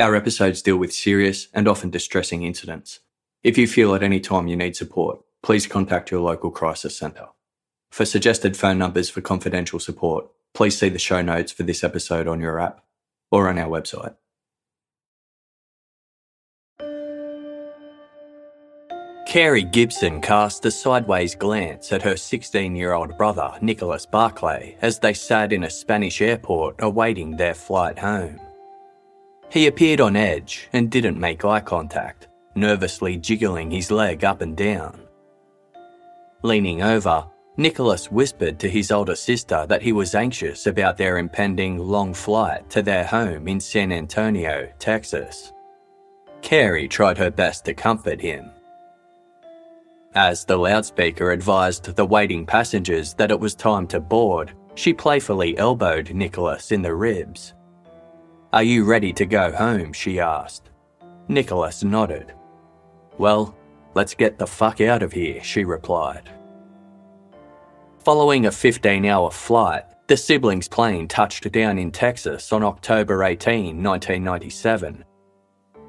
[0.00, 3.00] Our episodes deal with serious and often distressing incidents.
[3.42, 7.26] If you feel at any time you need support, please contact your local crisis centre.
[7.90, 12.26] For suggested phone numbers for confidential support, please see the show notes for this episode
[12.26, 12.82] on your app
[13.30, 14.14] or on our website.
[19.26, 24.98] Carey Gibson cast a sideways glance at her 16 year old brother, Nicholas Barclay, as
[24.98, 28.40] they sat in a Spanish airport awaiting their flight home.
[29.50, 34.56] He appeared on edge and didn't make eye contact, nervously jiggling his leg up and
[34.56, 35.00] down.
[36.42, 41.78] Leaning over, Nicholas whispered to his older sister that he was anxious about their impending
[41.78, 45.52] long flight to their home in San Antonio, Texas.
[46.42, 48.50] Carey tried her best to comfort him.
[50.14, 55.58] As the loudspeaker advised the waiting passengers that it was time to board, she playfully
[55.58, 57.54] elbowed Nicholas in the ribs.
[58.52, 59.92] Are you ready to go home?
[59.92, 60.70] she asked.
[61.28, 62.34] Nicholas nodded.
[63.16, 63.56] Well,
[63.94, 66.28] let's get the fuck out of here, she replied.
[68.00, 73.80] Following a 15 hour flight, the siblings' plane touched down in Texas on October 18,
[73.80, 75.04] 1997.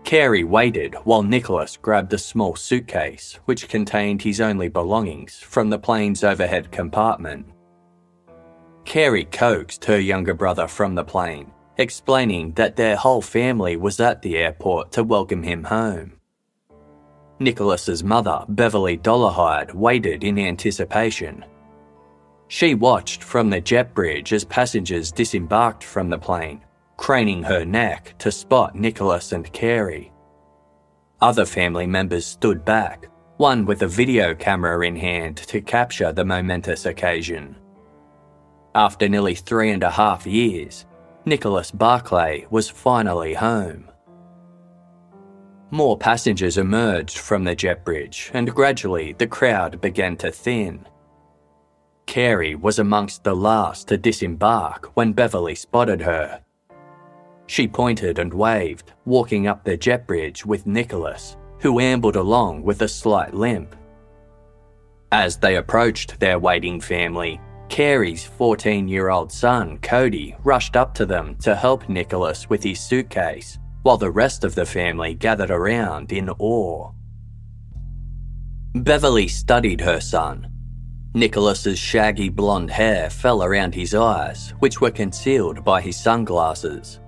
[0.04, 5.80] Carey waited while Nicholas grabbed a small suitcase which contained his only belongings from the
[5.80, 7.48] plane's overhead compartment.
[8.86, 14.22] Carey coaxed her younger brother from the plane, explaining that their whole family was at
[14.22, 16.14] the airport to welcome him home.
[17.40, 21.44] Nicholas's mother, Beverly Dollarhide, waited in anticipation.
[22.50, 26.62] She watched from the jet bridge as passengers disembarked from the plane,
[26.98, 30.12] craning her neck to spot Nicholas and Carey.
[31.22, 36.26] Other family members stood back, one with a video camera in hand to capture the
[36.26, 37.56] momentous occasion.
[38.76, 40.86] After nearly three and a half years,
[41.26, 43.88] Nicholas Barclay was finally home.
[45.70, 50.88] More passengers emerged from the jet bridge, and gradually the crowd began to thin.
[52.08, 56.42] Carey was amongst the last to disembark when Beverly spotted her.
[57.46, 62.82] She pointed and waved, walking up the jet bridge with Nicholas, who ambled along with
[62.82, 63.76] a slight limp.
[65.12, 67.40] As they approached their waiting family,
[67.72, 72.82] Carey's 14 year old son, Cody, rushed up to them to help Nicholas with his
[72.82, 76.92] suitcase while the rest of the family gathered around in awe.
[78.76, 80.52] Beverly studied her son.
[81.14, 87.00] Nicholas's shaggy blonde hair fell around his eyes, which were concealed by his sunglasses.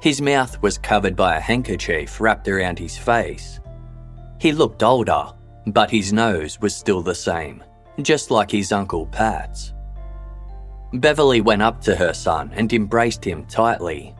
[0.00, 3.60] His mouth was covered by a handkerchief wrapped around his face.
[4.40, 5.34] He looked older,
[5.66, 7.62] but his nose was still the same,
[8.00, 9.74] just like his uncle Pat's.
[10.94, 14.14] Beverly went up to her son and embraced him tightly,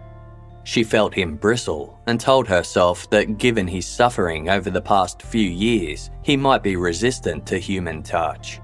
[0.65, 5.49] she felt him bristle and told herself that given his suffering over the past few
[5.49, 8.61] years, he might be resistant to human touch.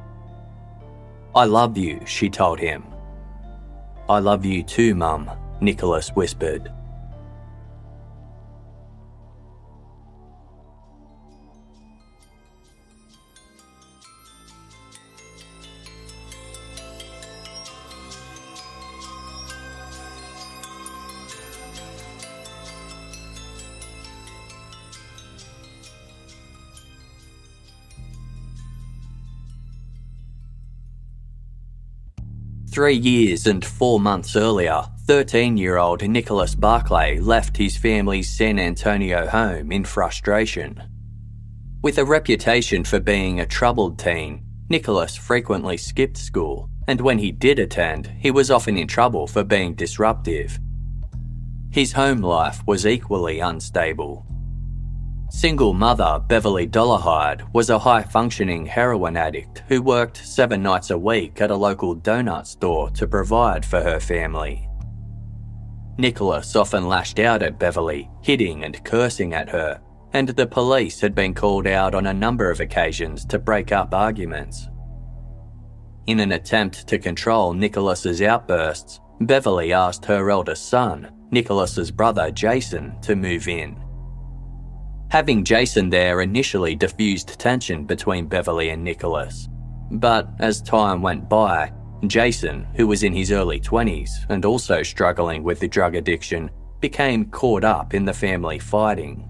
[1.34, 2.84] I love you, she told him.
[4.08, 5.30] I love you too, Mum,
[5.60, 6.72] Nicholas whispered.
[32.78, 38.56] Three years and four months earlier, 13 year old Nicholas Barclay left his family's San
[38.56, 40.80] Antonio home in frustration.
[41.82, 47.32] With a reputation for being a troubled teen, Nicholas frequently skipped school, and when he
[47.32, 50.56] did attend, he was often in trouble for being disruptive.
[51.72, 54.24] His home life was equally unstable.
[55.30, 60.98] Single mother Beverly Dollarhide was a high functioning heroin addict who worked seven nights a
[60.98, 64.66] week at a local donut store to provide for her family.
[65.98, 69.80] Nicholas often lashed out at Beverly, hitting and cursing at her,
[70.12, 73.92] and the police had been called out on a number of occasions to break up
[73.92, 74.68] arguments.
[76.06, 82.98] In an attempt to control Nicholas's outbursts, Beverly asked her eldest son, Nicholas's brother Jason,
[83.02, 83.76] to move in.
[85.10, 89.48] Having Jason there initially diffused tension between Beverly and Nicholas,
[89.90, 91.72] but as time went by,
[92.06, 96.50] Jason, who was in his early 20s and also struggling with the drug addiction,
[96.80, 99.26] became caught up in the family fighting.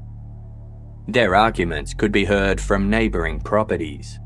[1.07, 4.19] Their arguments could be heard from neighbouring properties.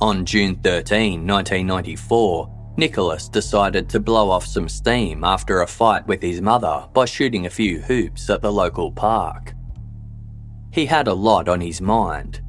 [0.00, 6.22] On June 13, 1994, Nicholas decided to blow off some steam after a fight with
[6.22, 9.54] his mother by shooting a few hoops at the local park.
[10.72, 12.40] He had a lot on his mind.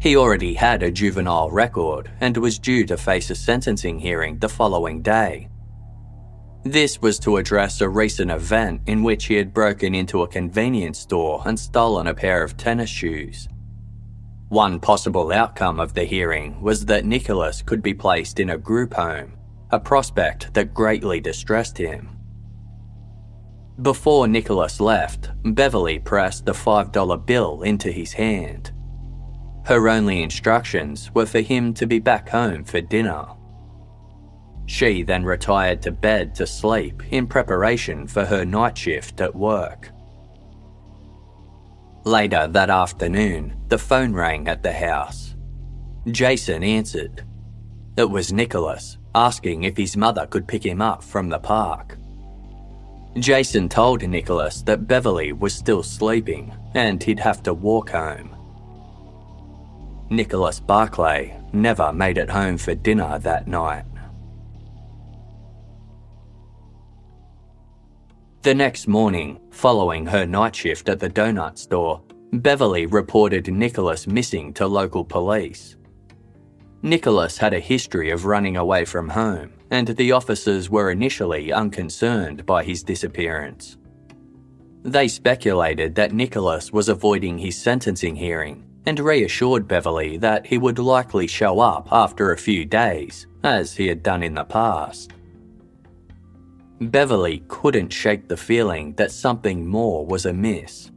[0.00, 4.48] He already had a juvenile record and was due to face a sentencing hearing the
[4.48, 5.48] following day.
[6.64, 10.98] This was to address a recent event in which he had broken into a convenience
[10.98, 13.48] store and stolen a pair of tennis shoes.
[14.48, 18.94] One possible outcome of the hearing was that Nicholas could be placed in a group
[18.94, 19.34] home,
[19.72, 22.08] a prospect that greatly distressed him.
[23.82, 28.72] Before Nicholas left, Beverly pressed the $5 bill into his hand.
[29.64, 33.26] Her only instructions were for him to be back home for dinner.
[34.66, 39.90] She then retired to bed to sleep in preparation for her night shift at work.
[42.04, 45.34] Later that afternoon, the phone rang at the house.
[46.10, 47.24] Jason answered.
[47.96, 51.96] It was Nicholas asking if his mother could pick him up from the park.
[53.18, 58.36] Jason told Nicholas that Beverly was still sleeping and he'd have to walk home.
[60.10, 63.84] Nicholas Barclay never made it home for dinner that night.
[68.42, 72.02] The next morning, following her night shift at the donut store,
[72.32, 75.76] Beverly reported Nicholas missing to local police.
[76.82, 82.46] Nicholas had a history of running away from home, and the officers were initially unconcerned
[82.46, 83.76] by his disappearance.
[84.82, 90.78] They speculated that Nicholas was avoiding his sentencing hearing and reassured Beverly that he would
[90.78, 95.12] likely show up after a few days, as he had done in the past.
[96.80, 100.90] Beverly couldn't shake the feeling that something more was amiss.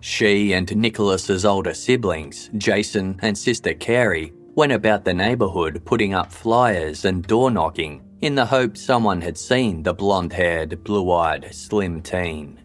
[0.00, 6.32] She and Nicholas's older siblings, Jason and sister Carey, went about the neighbourhood putting up
[6.32, 11.54] flyers and door knocking in the hope someone had seen the blonde haired, blue eyed,
[11.54, 12.60] slim teen.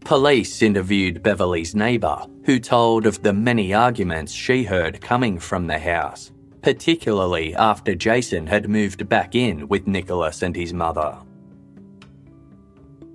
[0.00, 5.78] Police interviewed Beverly's neighbour, who told of the many arguments she heard coming from the
[5.78, 6.32] house
[6.62, 11.18] particularly after Jason had moved back in with Nicholas and his mother.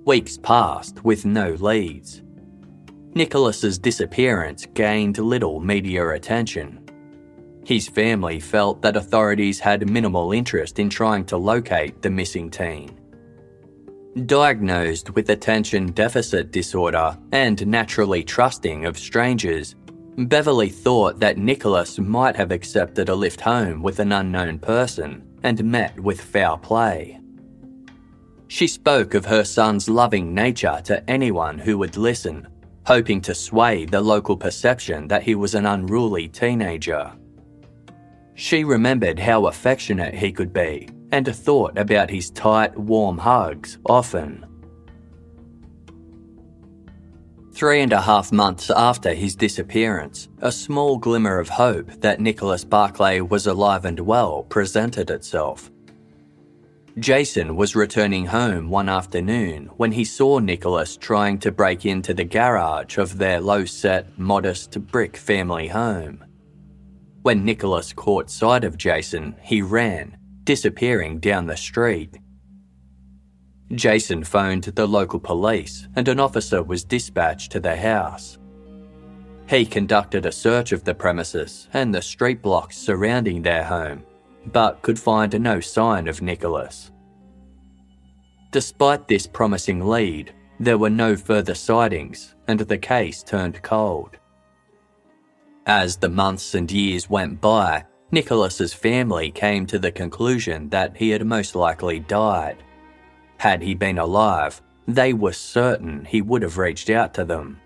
[0.04, 2.22] Weeks passed with no leads.
[3.14, 6.77] Nicholas's disappearance gained little media attention.
[7.68, 12.98] His family felt that authorities had minimal interest in trying to locate the missing teen.
[14.24, 19.74] Diagnosed with attention deficit disorder and naturally trusting of strangers,
[20.16, 25.62] Beverly thought that Nicholas might have accepted a lift home with an unknown person and
[25.62, 27.20] met with foul play.
[28.46, 32.48] She spoke of her son's loving nature to anyone who would listen,
[32.86, 37.12] hoping to sway the local perception that he was an unruly teenager.
[38.38, 44.46] She remembered how affectionate he could be and thought about his tight, warm hugs often.
[47.52, 52.62] Three and a half months after his disappearance, a small glimmer of hope that Nicholas
[52.62, 55.72] Barclay was alive and well presented itself.
[57.00, 62.22] Jason was returning home one afternoon when he saw Nicholas trying to break into the
[62.22, 66.22] garage of their low set, modest brick family home.
[67.28, 72.16] When Nicholas caught sight of Jason, he ran, disappearing down the street.
[73.70, 78.38] Jason phoned the local police and an officer was dispatched to the house.
[79.46, 84.04] He conducted a search of the premises and the street blocks surrounding their home,
[84.46, 86.90] but could find no sign of Nicholas.
[88.52, 94.17] Despite this promising lead, there were no further sightings and the case turned cold.
[95.68, 101.10] As the months and years went by, Nicholas's family came to the conclusion that he
[101.10, 102.56] had most likely died.
[103.36, 107.60] Had he been alive, they were certain he would have reached out to them.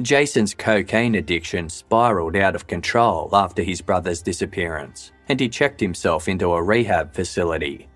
[0.00, 6.28] Jason's cocaine addiction spiraled out of control after his brother's disappearance, and he checked himself
[6.28, 7.88] into a rehab facility.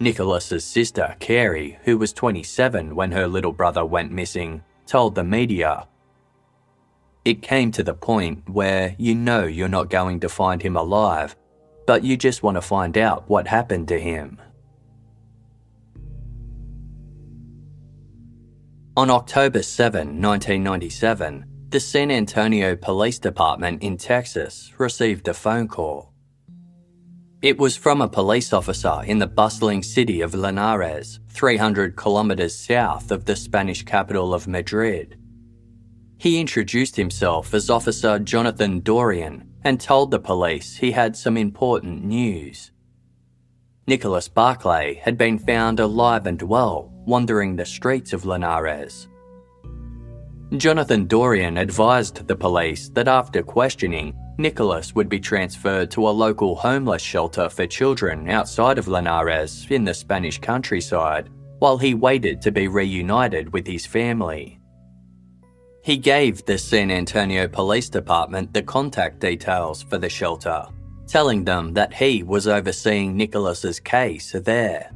[0.00, 5.86] Nicholas's sister, Carey, who was 27 when her little brother went missing, told the media.
[7.26, 11.34] It came to the point where you know you're not going to find him alive,
[11.84, 14.40] but you just want to find out what happened to him.
[18.96, 26.12] On October 7, 1997, the San Antonio Police Department in Texas received a phone call.
[27.42, 33.10] It was from a police officer in the bustling city of Linares, 300 kilometres south
[33.10, 35.18] of the Spanish capital of Madrid.
[36.18, 42.04] He introduced himself as Officer Jonathan Dorian and told the police he had some important
[42.04, 42.70] news.
[43.86, 49.08] Nicholas Barclay had been found alive and well, wandering the streets of Linares.
[50.56, 56.54] Jonathan Dorian advised the police that after questioning, Nicholas would be transferred to a local
[56.54, 62.52] homeless shelter for children outside of Linares in the Spanish countryside while he waited to
[62.52, 64.60] be reunited with his family.
[65.86, 70.66] He gave the San Antonio Police Department the contact details for the shelter,
[71.06, 74.90] telling them that he was overseeing Nicholas's case there.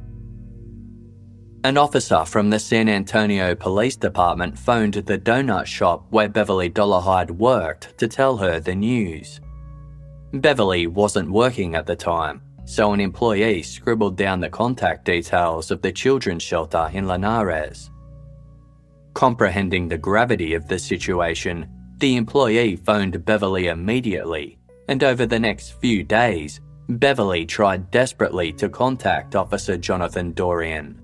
[1.63, 7.31] An officer from the San Antonio Police Department phoned the donut shop where Beverly Dollarhide
[7.31, 9.39] worked to tell her the news.
[10.33, 15.81] Beverly wasn't working at the time, so an employee scribbled down the contact details of
[15.81, 17.90] the children's shelter in Linares.
[19.13, 25.79] Comprehending the gravity of the situation, the employee phoned Beverly immediately, and over the next
[25.81, 31.01] few days, Beverly tried desperately to contact Officer Jonathan Dorian.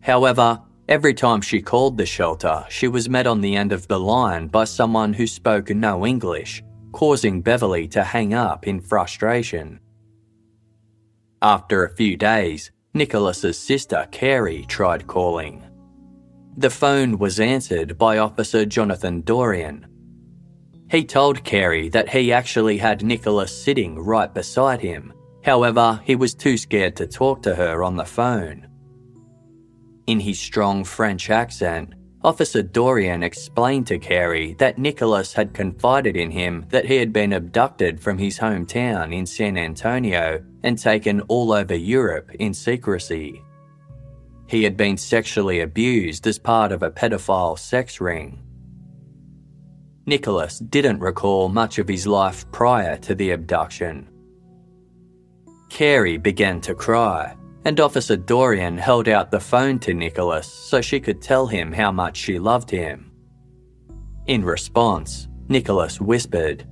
[0.00, 4.00] However, every time she called the shelter, she was met on the end of the
[4.00, 9.80] line by someone who spoke no English, causing Beverly to hang up in frustration.
[11.42, 15.65] After a few days, Nicholas's sister Carey tried calling.
[16.58, 19.86] The phone was answered by Officer Jonathan Dorian.
[20.90, 25.12] He told Carey that he actually had Nicholas sitting right beside him.
[25.44, 28.68] However, he was too scared to talk to her on the phone.
[30.06, 31.92] In his strong French accent,
[32.24, 37.34] Officer Dorian explained to Carey that Nicholas had confided in him that he had been
[37.34, 43.42] abducted from his hometown in San Antonio and taken all over Europe in secrecy.
[44.48, 48.42] He had been sexually abused as part of a pedophile sex ring.
[50.06, 54.08] Nicholas didn't recall much of his life prior to the abduction.
[55.68, 57.36] Carey began to cry
[57.66, 61.90] and Officer Dorian held out the phone to Nicholas so she could tell him how
[61.90, 63.10] much she loved him.
[64.28, 66.64] In response, Nicholas whispered,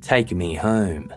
[0.00, 1.12] Take me home.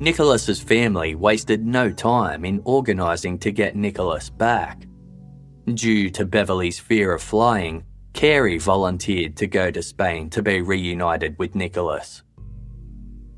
[0.00, 4.86] Nicholas's family wasted no time in organising to get Nicholas back.
[5.72, 11.38] Due to Beverly's fear of flying, Carey volunteered to go to Spain to be reunited
[11.38, 12.22] with Nicholas.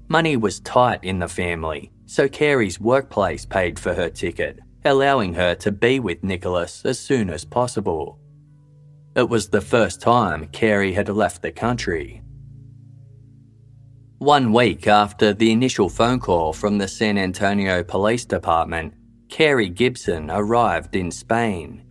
[0.08, 5.54] Money was tight in the family, so Carey's workplace paid for her ticket, allowing her
[5.56, 8.18] to be with Nicholas as soon as possible.
[9.14, 12.22] It was the first time Carey had left the country.
[14.18, 18.94] One week after the initial phone call from the San Antonio Police Department,
[19.28, 21.84] Carey Gibson arrived in Spain.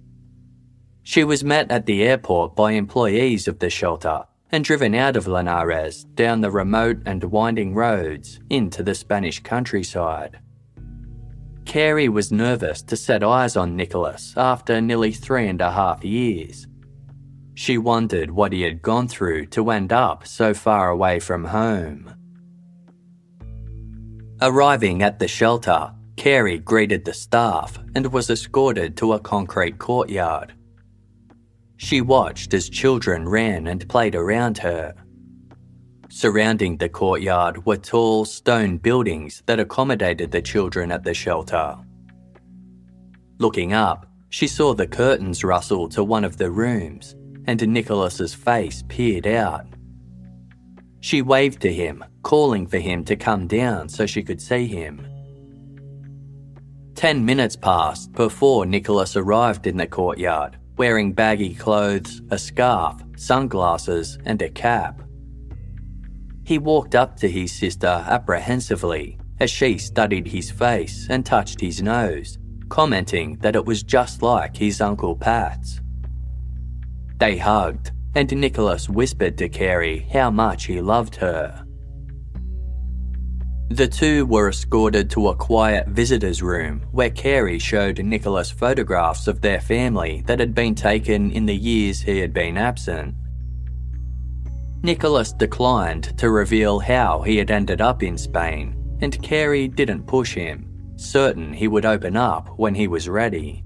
[1.04, 5.28] She was met at the airport by employees of the shelter and driven out of
[5.28, 10.40] Linares down the remote and winding roads into the Spanish countryside.
[11.66, 16.66] Carey was nervous to set eyes on Nicholas after nearly three and a half years.
[17.54, 22.15] She wondered what he had gone through to end up so far away from home.
[24.42, 30.54] Arriving at the shelter, Carey greeted the staff and was escorted to a concrete courtyard
[31.78, 34.94] she watched as children ran and played around her.
[36.10, 41.78] Surrounding the courtyard were tall stone buildings that accommodated the children at the shelter.
[43.38, 47.16] Looking up, she saw the curtains rustle to one of the rooms,
[47.48, 49.66] and Nicholas's face peered out.
[51.06, 55.06] She waved to him, calling for him to come down so she could see him.
[56.96, 64.18] Ten minutes passed before Nicholas arrived in the courtyard, wearing baggy clothes, a scarf, sunglasses,
[64.26, 65.04] and a cap.
[66.44, 71.84] He walked up to his sister apprehensively as she studied his face and touched his
[71.84, 75.82] nose, commenting that it was just like his Uncle Pat's.
[77.20, 81.66] They hugged, and Nicholas whispered to Carey how much he loved her.
[83.70, 89.42] The two were escorted to a quiet visitor's room where Carey showed Nicholas photographs of
[89.42, 93.16] their family that had been taken in the years he had been absent.
[94.84, 100.36] Nicholas declined to reveal how he had ended up in Spain, and Carey didn't push
[100.36, 103.65] him, certain he would open up when he was ready.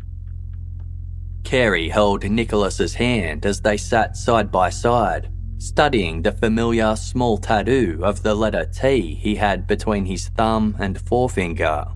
[1.50, 8.00] Carey held Nicholas's hand as they sat side by side, studying the familiar small tattoo
[8.04, 11.88] of the letter T he had between his thumb and forefinger.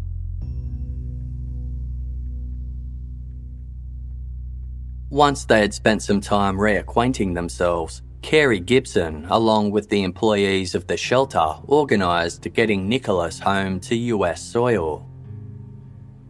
[5.12, 10.88] Once they had spent some time reacquainting themselves, Carey Gibson, along with the employees of
[10.88, 15.13] the shelter, organised getting Nicholas home to US soil.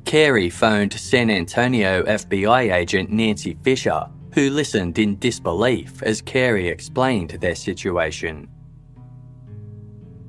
[0.06, 7.32] Carey phoned San Antonio FBI agent Nancy Fisher, who listened in disbelief as Carey explained
[7.32, 8.48] their situation.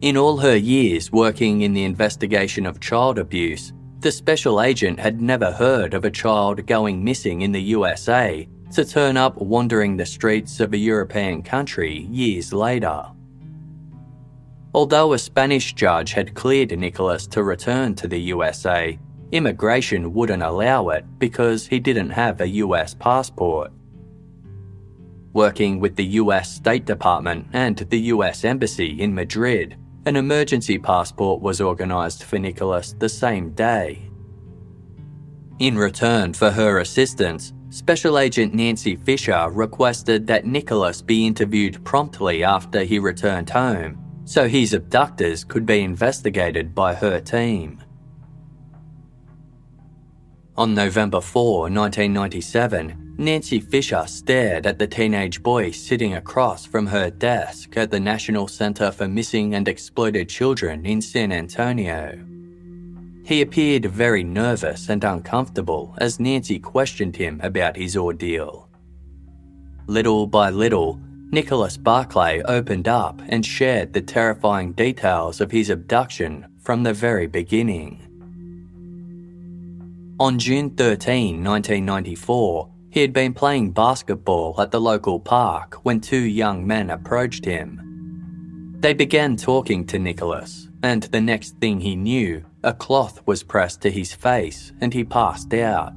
[0.01, 5.23] In all her years working in the investigation of child abuse, the special agent had
[5.23, 10.05] never heard of a child going missing in the USA to turn up wandering the
[10.05, 13.03] streets of a European country years later.
[14.75, 18.99] Although a Spanish judge had cleared Nicholas to return to the USA,
[19.35, 23.73] immigration wouldn't allow it because he didn't have a US passport.
[25.33, 29.77] Working with the US State Department and the US Embassy in Madrid,
[30.07, 34.09] an emergency passport was organised for Nicholas the same day.
[35.59, 42.45] In return for her assistance, Special Agent Nancy Fisher requested that Nicholas be interviewed promptly
[42.45, 47.84] after he returned home so his abductors could be investigated by her team.
[50.57, 57.11] On November 4, 1997, Nancy Fisher stared at the teenage boy sitting across from her
[57.11, 62.25] desk at the National Center for Missing and Exploited Children in San Antonio.
[63.25, 68.69] He appeared very nervous and uncomfortable as Nancy questioned him about his ordeal.
[69.89, 71.01] Little by little,
[71.33, 77.27] Nicholas Barclay opened up and shared the terrifying details of his abduction from the very
[77.27, 78.04] beginning.
[80.21, 86.21] On June 13, 1994, he had been playing basketball at the local park when two
[86.21, 88.77] young men approached him.
[88.79, 93.83] They began talking to Nicholas, and the next thing he knew, a cloth was pressed
[93.83, 95.93] to his face and he passed out.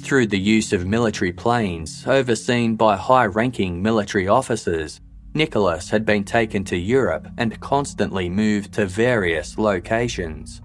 [0.00, 5.00] Through the use of military planes overseen by high ranking military officers,
[5.34, 10.62] Nicholas had been taken to Europe and constantly moved to various locations.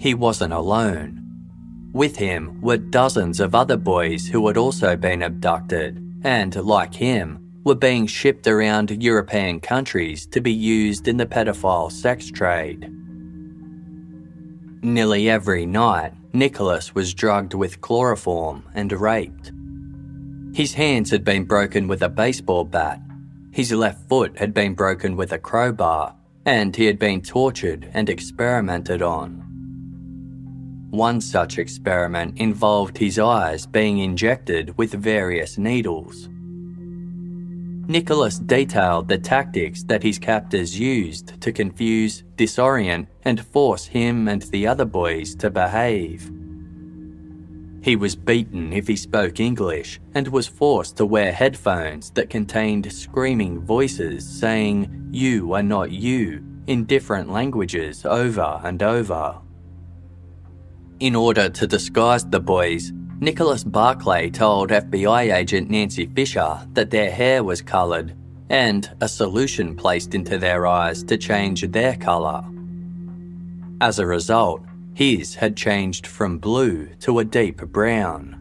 [0.00, 1.20] He wasn't alone.
[1.92, 7.60] With him were dozens of other boys who had also been abducted and, like him,
[7.64, 12.90] were being shipped around European countries to be used in the pedophile sex trade.
[14.82, 19.52] Nearly every night, Nicholas was drugged with chloroform and raped.
[20.54, 23.02] His hands had been broken with a baseball bat,
[23.52, 26.14] his left foot had been broken with a crowbar,
[26.46, 29.49] and he had been tortured and experimented on.
[30.90, 36.28] One such experiment involved his eyes being injected with various needles.
[37.86, 44.42] Nicholas detailed the tactics that his captors used to confuse, disorient, and force him and
[44.42, 46.30] the other boys to behave.
[47.82, 52.92] He was beaten if he spoke English and was forced to wear headphones that contained
[52.92, 59.40] screaming voices saying, You are not you, in different languages over and over.
[61.00, 67.10] In order to disguise the boys, Nicholas Barclay told FBI agent Nancy Fisher that their
[67.10, 68.14] hair was coloured
[68.50, 72.44] and a solution placed into their eyes to change their colour.
[73.80, 78.36] As a result, his had changed from blue to a deep brown.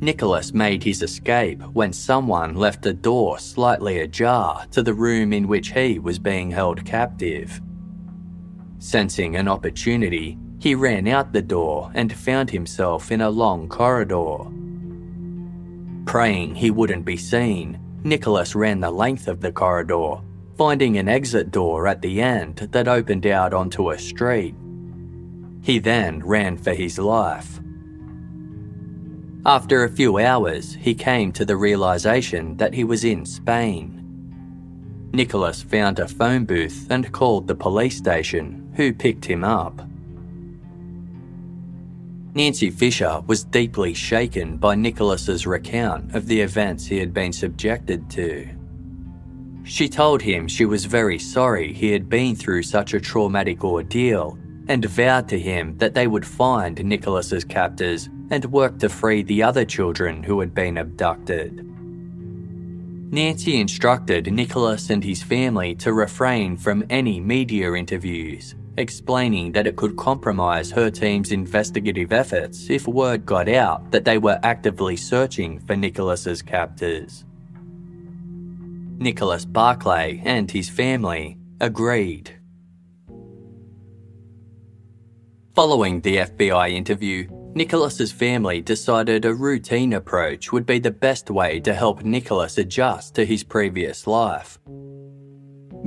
[0.00, 5.48] Nicholas made his escape when someone left a door slightly ajar to the room in
[5.48, 7.60] which he was being held captive.
[8.78, 14.44] Sensing an opportunity, he ran out the door and found himself in a long corridor.
[16.06, 20.20] Praying he wouldn't be seen, Nicholas ran the length of the corridor,
[20.56, 24.54] finding an exit door at the end that opened out onto a street.
[25.62, 27.58] He then ran for his life.
[29.44, 33.98] After a few hours, he came to the realization that he was in Spain.
[35.12, 39.82] Nicholas found a phone booth and called the police station, who picked him up.
[42.34, 48.08] Nancy Fisher was deeply shaken by Nicholas's recount of the events he had been subjected
[48.10, 48.48] to.
[49.64, 54.38] She told him she was very sorry he had been through such a traumatic ordeal
[54.68, 59.42] and vowed to him that they would find Nicholas's captors and work to free the
[59.42, 61.68] other children who had been abducted.
[63.12, 69.76] Nancy instructed Nicholas and his family to refrain from any media interviews, explaining that it
[69.76, 75.58] could compromise her team's investigative efforts if word got out that they were actively searching
[75.60, 77.24] for Nicholas's captors.
[78.98, 82.38] Nicholas Barclay and his family agreed.
[85.54, 91.60] Following the FBI interview, Nicholas's family decided a routine approach would be the best way
[91.60, 94.58] to help Nicholas adjust to his previous life.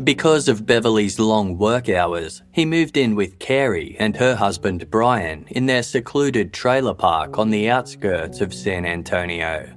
[0.03, 5.45] Because of Beverly's long work hours, he moved in with Carey and her husband Brian
[5.47, 9.73] in their secluded trailer park on the outskirts of San Antonio.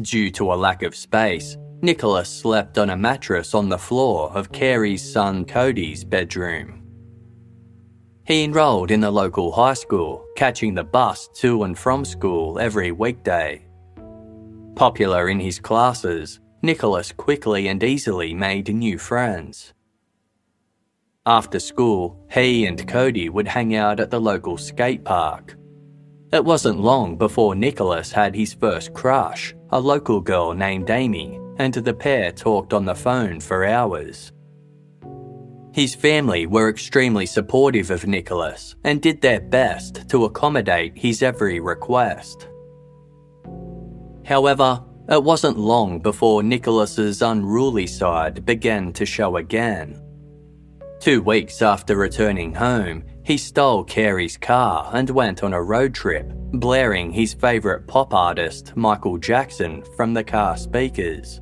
[0.00, 4.52] Due to a lack of space, Nicholas slept on a mattress on the floor of
[4.52, 6.82] Carey's son Cody's bedroom.
[8.26, 12.92] He enrolled in the local high school, catching the bus to and from school every
[12.92, 13.66] weekday.
[14.76, 19.74] Popular in his classes, Nicholas quickly and easily made new friends.
[21.26, 25.56] After school, he and Cody would hang out at the local skate park.
[26.32, 31.74] It wasn't long before Nicholas had his first crush, a local girl named Amy, and
[31.74, 34.32] the pair talked on the phone for hours.
[35.74, 41.60] His family were extremely supportive of Nicholas and did their best to accommodate his every
[41.60, 42.48] request.
[44.24, 50.00] However, it wasn't long before Nicholas's unruly side began to show again.
[51.00, 56.30] Two weeks after returning home, he stole Carey's car and went on a road trip,
[56.52, 61.40] blaring his favourite pop artist, Michael Jackson, from the car speakers.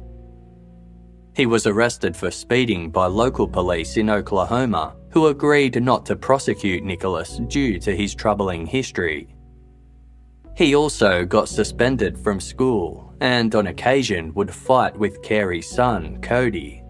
[1.34, 6.82] He was arrested for speeding by local police in Oklahoma, who agreed not to prosecute
[6.82, 9.34] Nicholas due to his troubling history.
[10.56, 16.82] He also got suspended from school and on occasion would fight with Carey's son, Cody.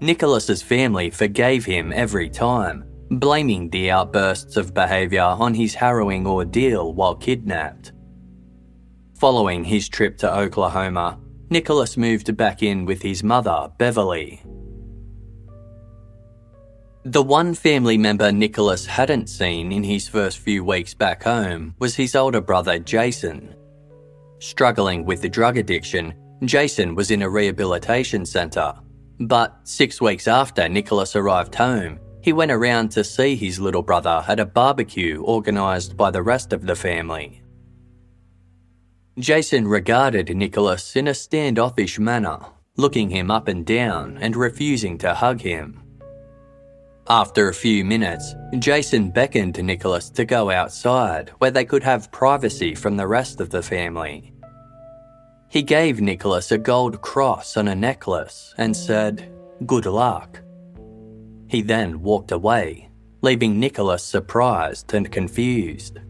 [0.00, 6.94] Nicholas's family forgave him every time, blaming the outbursts of behaviour on his harrowing ordeal
[6.94, 7.92] while kidnapped.
[9.18, 11.18] Following his trip to Oklahoma,
[11.50, 14.42] Nicholas moved back in with his mother, Beverly.
[17.08, 21.96] The one family member Nicholas hadn't seen in his first few weeks back home was
[21.96, 23.54] his older brother, Jason.
[24.40, 26.12] Struggling with the drug addiction,
[26.44, 28.74] Jason was in a rehabilitation centre.
[29.20, 34.22] But six weeks after Nicholas arrived home, he went around to see his little brother
[34.28, 37.40] at a barbecue organised by the rest of the family.
[39.18, 42.38] Jason regarded Nicholas in a standoffish manner,
[42.76, 45.82] looking him up and down and refusing to hug him.
[47.10, 52.12] After a few minutes, Jason beckoned to Nicholas to go outside where they could have
[52.12, 54.34] privacy from the rest of the family.
[55.48, 59.32] He gave Nicholas a gold cross on a necklace and said,
[59.64, 60.42] Good luck.
[61.46, 62.90] He then walked away,
[63.22, 66.00] leaving Nicholas surprised and confused.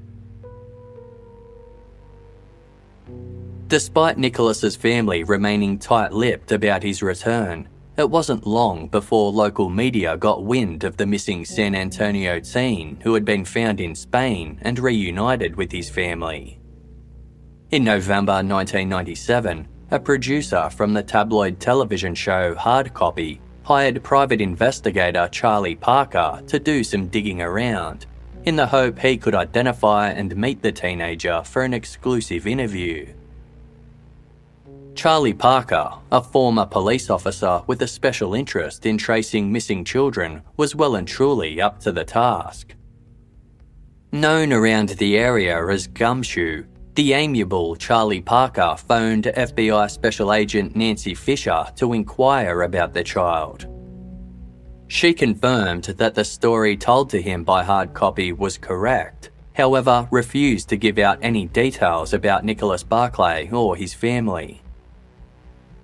[3.69, 10.45] Despite Nicholas's family remaining tight-lipped about his return, it wasn't long before local media got
[10.45, 15.57] wind of the missing San Antonio teen who had been found in Spain and reunited
[15.57, 16.61] with his family.
[17.73, 25.29] In November 1997, a producer from the tabloid television show Hard Copy hired private investigator
[25.33, 28.07] Charlie Parker to do some digging around,
[28.45, 33.13] in the hope he could identify and meet the teenager for an exclusive interview.
[34.99, 40.75] Charlie Parker, a former police officer with a special interest in tracing missing children, was
[40.75, 42.75] well and truly up to the task.
[44.11, 46.65] Known around the area as Gumshoe,
[46.97, 53.67] the amiable Charlie Parker phoned FBI Special Agent Nancy Fisher to inquire about the child.
[54.89, 60.69] She confirmed that the story told to him by hard copy was correct, however, refused
[60.71, 64.61] to give out any details about Nicholas Barclay or his family.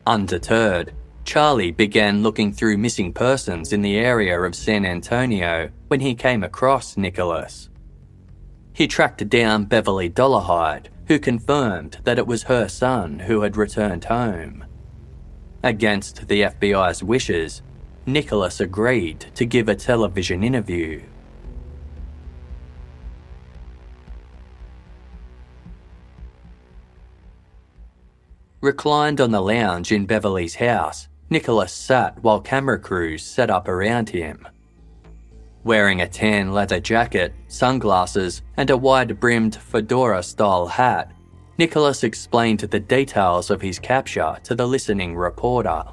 [0.07, 0.93] Undeterred,
[1.25, 6.45] Charlie began looking through missing persons in the area of San Antonio when he came
[6.45, 7.71] across Nicholas.
[8.75, 14.05] He tracked down Beverly Dollarhide, who confirmed that it was her son who had returned
[14.05, 14.64] home.
[15.62, 17.62] Against the FBI's wishes,
[18.05, 21.03] Nicholas agreed to give a television interview.
[28.64, 34.09] Reclined on the lounge in Beverly's house, Nicholas sat while camera crews set up around
[34.09, 34.48] him.
[35.64, 41.12] Wearing a tan leather jacket, sunglasses, and a wide brimmed fedora style hat,
[41.59, 45.85] Nicholas explained the details of his capture to the listening reporter.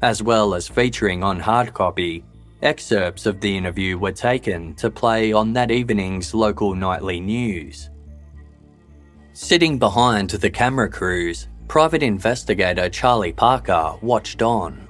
[0.00, 2.24] As well as featuring on hard copy,
[2.62, 7.90] excerpts of the interview were taken to play on that evening's local nightly news.
[9.32, 14.88] Sitting behind the camera crews, private investigator Charlie Parker watched on.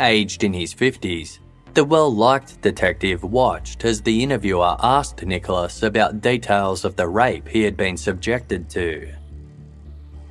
[0.00, 1.38] Aged in his 50s,
[1.74, 7.46] the well liked detective watched as the interviewer asked Nicholas about details of the rape
[7.48, 9.14] he had been subjected to.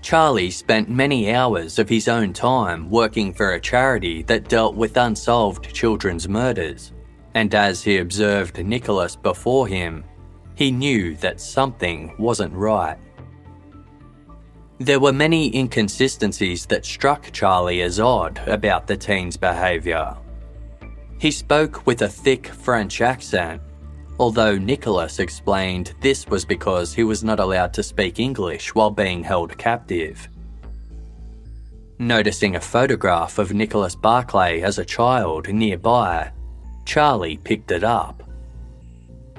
[0.01, 4.97] Charlie spent many hours of his own time working for a charity that dealt with
[4.97, 6.91] unsolved children's murders,
[7.33, 10.03] and as he observed Nicholas before him,
[10.61, 12.95] he knew that something wasn't right.
[14.77, 20.15] There were many inconsistencies that struck Charlie as odd about the teen's behaviour.
[21.17, 23.59] He spoke with a thick French accent,
[24.19, 29.23] although Nicholas explained this was because he was not allowed to speak English while being
[29.23, 30.29] held captive.
[31.97, 36.31] Noticing a photograph of Nicholas Barclay as a child nearby,
[36.85, 38.21] Charlie picked it up.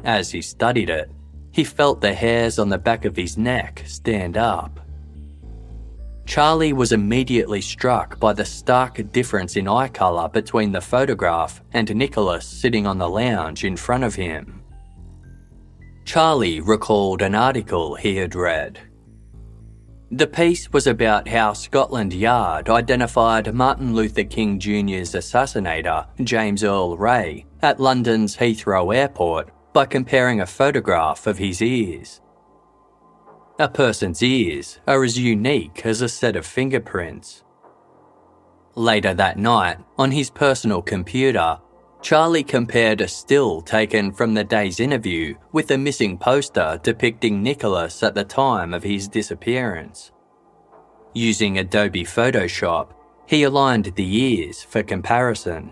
[0.04, 1.10] As he studied it,
[1.52, 4.80] he felt the hairs on the back of his neck stand up.
[6.24, 11.94] Charlie was immediately struck by the stark difference in eye colour between the photograph and
[11.94, 14.62] Nicholas sitting on the lounge in front of him.
[16.04, 18.78] Charlie recalled an article he had read.
[20.10, 26.96] The piece was about how Scotland Yard identified Martin Luther King Jr.'s assassinator, James Earl
[26.96, 32.20] Ray, at London's Heathrow Airport by comparing a photograph of his ears.
[33.58, 37.44] A person's ears are as unique as a set of fingerprints.
[38.74, 41.58] Later that night, on his personal computer,
[42.02, 48.02] Charlie compared a still taken from the day's interview with a missing poster depicting Nicholas
[48.02, 50.10] at the time of his disappearance.
[51.14, 52.88] Using Adobe Photoshop,
[53.26, 55.70] he aligned the ears for comparison.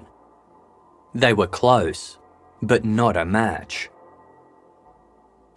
[1.15, 2.20] They were close,
[2.63, 3.91] but not a match.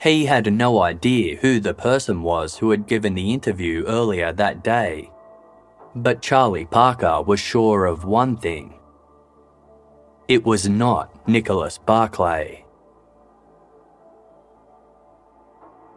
[0.02, 4.64] He had no idea who the person was who had given the interview earlier that
[4.64, 5.10] day.
[5.96, 8.74] But Charlie Parker was sure of one thing.
[10.28, 12.66] It was not Nicholas Barclay.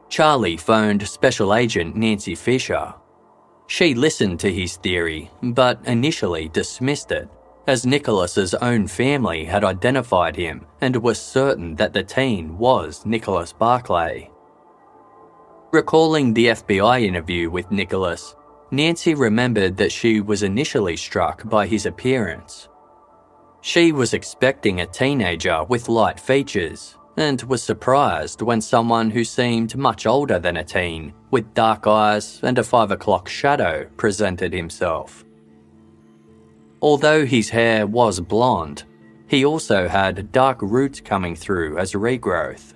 [0.08, 2.94] Charlie phoned Special Agent Nancy Fisher.
[3.66, 7.28] She listened to his theory, but initially dismissed it
[7.66, 13.52] as Nicholas's own family had identified him and were certain that the teen was Nicholas
[13.52, 14.30] Barclay.
[15.72, 18.36] Recalling the FBI interview with Nicholas,
[18.70, 22.68] Nancy remembered that she was initially struck by his appearance.
[23.60, 29.76] She was expecting a teenager with light features and was surprised when someone who seemed
[29.76, 35.25] much older than a teen, with dark eyes and a five o'clock shadow, presented himself.
[36.82, 38.84] Although his hair was blonde,
[39.28, 42.74] he also had dark roots coming through as regrowth.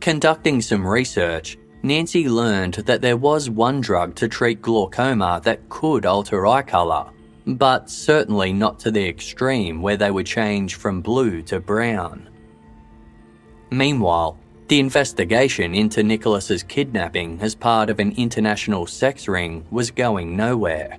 [0.00, 6.06] Conducting some research, Nancy learned that there was one drug to treat glaucoma that could
[6.06, 7.10] alter eye colour,
[7.46, 12.28] but certainly not to the extreme where they would change from blue to brown.
[13.70, 20.36] Meanwhile, the investigation into Nicholas's kidnapping as part of an international sex ring was going
[20.36, 20.98] nowhere.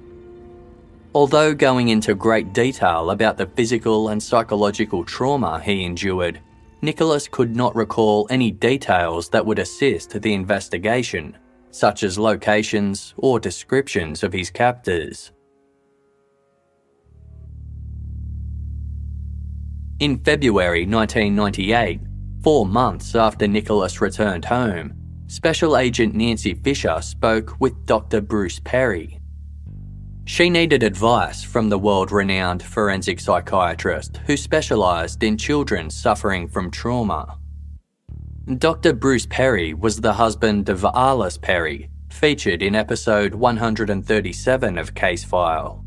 [1.15, 6.39] Although going into great detail about the physical and psychological trauma he endured,
[6.81, 11.37] Nicholas could not recall any details that would assist the investigation,
[11.69, 15.31] such as locations or descriptions of his captors.
[19.99, 22.01] In February 1998,
[22.41, 24.95] four months after Nicholas returned home,
[25.27, 28.19] Special Agent Nancy Fisher spoke with Dr.
[28.19, 29.19] Bruce Perry,
[30.25, 36.71] she needed advice from the world renowned forensic psychiatrist who specialised in children suffering from
[36.71, 37.37] trauma.
[38.57, 38.93] Dr.
[38.93, 45.83] Bruce Perry was the husband of Alice Perry, featured in episode 137 of Case File.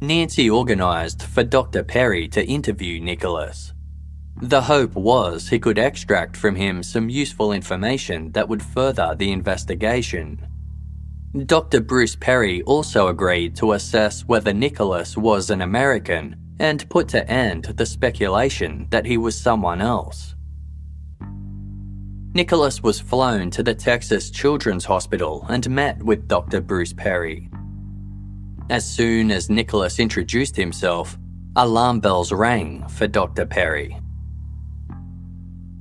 [0.00, 1.84] Nancy organised for Dr.
[1.84, 3.72] Perry to interview Nicholas.
[4.40, 9.30] The hope was he could extract from him some useful information that would further the
[9.30, 10.44] investigation.
[11.34, 11.80] Dr.
[11.80, 17.64] Bruce Perry also agreed to assess whether Nicholas was an American and put to end
[17.64, 20.34] the speculation that he was someone else.
[22.34, 26.60] Nicholas was flown to the Texas Children's Hospital and met with Dr.
[26.60, 27.48] Bruce Perry.
[28.68, 31.18] As soon as Nicholas introduced himself,
[31.56, 33.46] alarm bells rang for Dr.
[33.46, 33.98] Perry.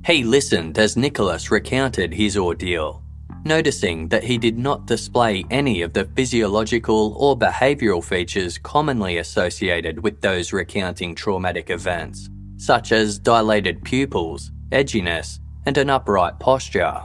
[0.06, 3.01] He listened as Nicholas recounted his ordeal,
[3.44, 10.04] noticing that he did not display any of the physiological or behavioural features commonly associated
[10.04, 17.02] with those recounting traumatic events, such as dilated pupils, edginess, and an upright posture.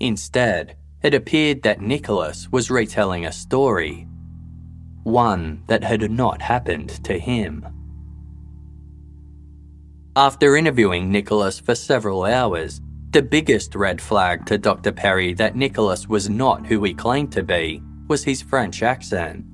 [0.00, 4.08] Instead, it appeared that Nicholas was retelling a story,
[5.02, 7.66] one that had not happened to him.
[10.16, 12.80] After interviewing Nicholas for several hours,
[13.14, 14.90] the biggest red flag to Dr.
[14.90, 19.44] Perry that Nicholas was not who he claimed to be was his French accent.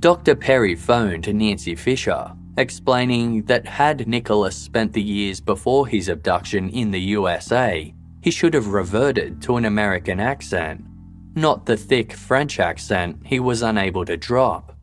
[0.00, 0.34] Dr.
[0.34, 6.90] Perry phoned Nancy Fisher, explaining that had Nicholas spent the years before his abduction in
[6.90, 10.84] the USA, he should have reverted to an American accent,
[11.34, 14.76] not the thick French accent he was unable to drop.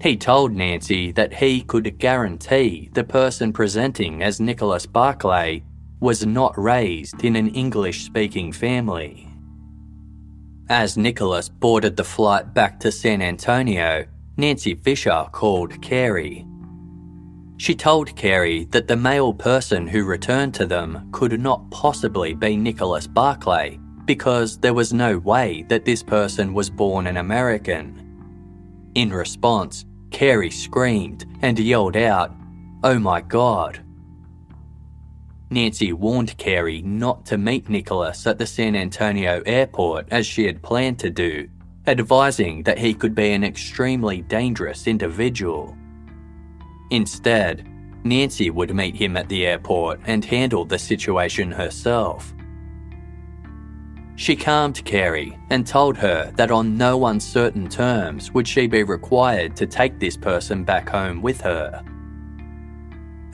[0.00, 5.64] He told Nancy that he could guarantee the person presenting as Nicholas Barclay
[6.00, 9.28] was not raised in an English speaking family.
[10.68, 16.46] As Nicholas boarded the flight back to San Antonio, Nancy Fisher called Carey.
[17.58, 22.56] She told Carey that the male person who returned to them could not possibly be
[22.56, 28.90] Nicholas Barclay because there was no way that this person was born an American.
[28.94, 32.34] In response, Carey screamed and yelled out,
[32.82, 33.84] Oh my god.
[35.50, 40.62] Nancy warned Carey not to meet Nicholas at the San Antonio airport as she had
[40.62, 41.48] planned to do
[41.86, 45.76] advising that he could be an extremely dangerous individual.
[46.90, 47.66] Instead,
[48.04, 52.32] Nancy would meet him at the airport and handle the situation herself.
[54.16, 59.56] She calmed Carey and told her that on no uncertain terms would she be required
[59.56, 61.82] to take this person back home with her.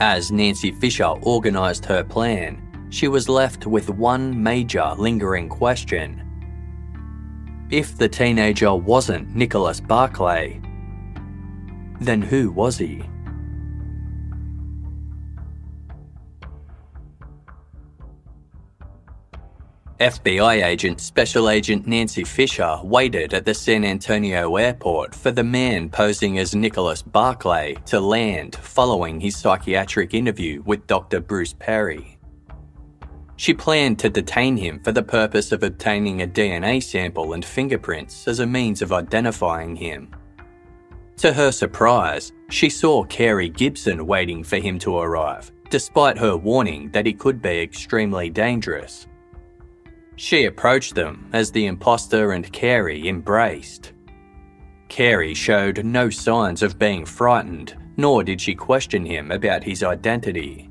[0.00, 6.22] As Nancy Fisher organised her plan, she was left with one major lingering question
[7.70, 10.60] if the teenager wasn't Nicholas Barclay,
[12.00, 13.02] then who was he?
[20.00, 25.88] FBI agent Special Agent Nancy Fisher waited at the San Antonio airport for the man
[25.88, 31.20] posing as Nicholas Barclay to land following his psychiatric interview with Dr.
[31.20, 32.18] Bruce Perry.
[33.36, 38.28] She planned to detain him for the purpose of obtaining a DNA sample and fingerprints
[38.28, 40.10] as a means of identifying him.
[41.18, 46.90] To her surprise, she saw Carey Gibson waiting for him to arrive, despite her warning
[46.90, 49.06] that he could be extremely dangerous.
[50.16, 53.92] She approached them as the imposter and Carey embraced.
[54.88, 60.70] Carey showed no signs of being frightened, nor did she question him about his identity.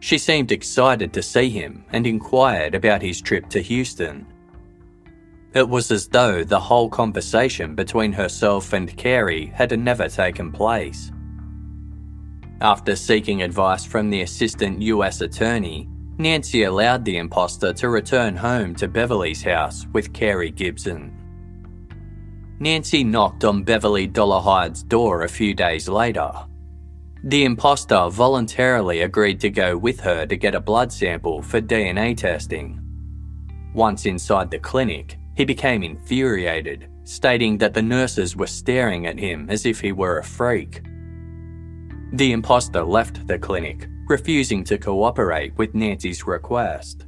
[0.00, 4.26] She seemed excited to see him and inquired about his trip to Houston.
[5.54, 11.12] It was as though the whole conversation between herself and Carey had never taken place.
[12.60, 18.74] After seeking advice from the assistant US attorney, Nancy allowed the imposter to return home
[18.76, 21.16] to Beverly's house with Carey Gibson.
[22.60, 26.32] Nancy knocked on Beverly Dollarhide's door a few days later
[27.24, 32.16] the imposter voluntarily agreed to go with her to get a blood sample for DNA
[32.16, 32.80] testing.
[33.74, 39.48] Once inside the clinic, he became infuriated, stating that the nurses were staring at him
[39.48, 40.82] as if he were a freak.
[42.14, 47.06] The imposter left the clinic, refusing to cooperate with Nancy's request.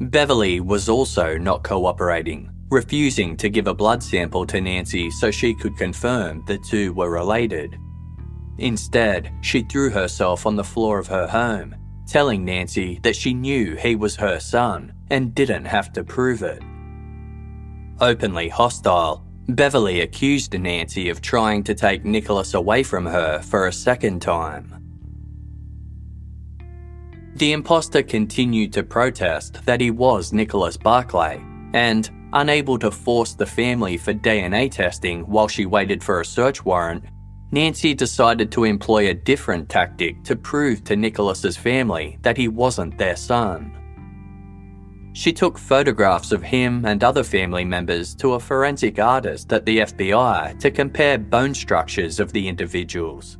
[0.00, 5.54] Beverly was also not cooperating, refusing to give a blood sample to Nancy so she
[5.54, 7.76] could confirm the two were related.
[8.58, 11.74] Instead, she threw herself on the floor of her home,
[12.06, 16.62] telling Nancy that she knew he was her son and didn't have to prove it.
[18.00, 23.72] Openly hostile, Beverly accused Nancy of trying to take Nicholas away from her for a
[23.72, 24.85] second time.
[27.36, 31.38] The imposter continued to protest that he was Nicholas Barclay
[31.74, 36.64] and, unable to force the family for DNA testing while she waited for a search
[36.64, 37.04] warrant,
[37.52, 42.96] Nancy decided to employ a different tactic to prove to Nicholas's family that he wasn't
[42.96, 43.70] their son.
[45.12, 49.80] She took photographs of him and other family members to a forensic artist at the
[49.80, 53.36] FBI to compare bone structures of the individuals.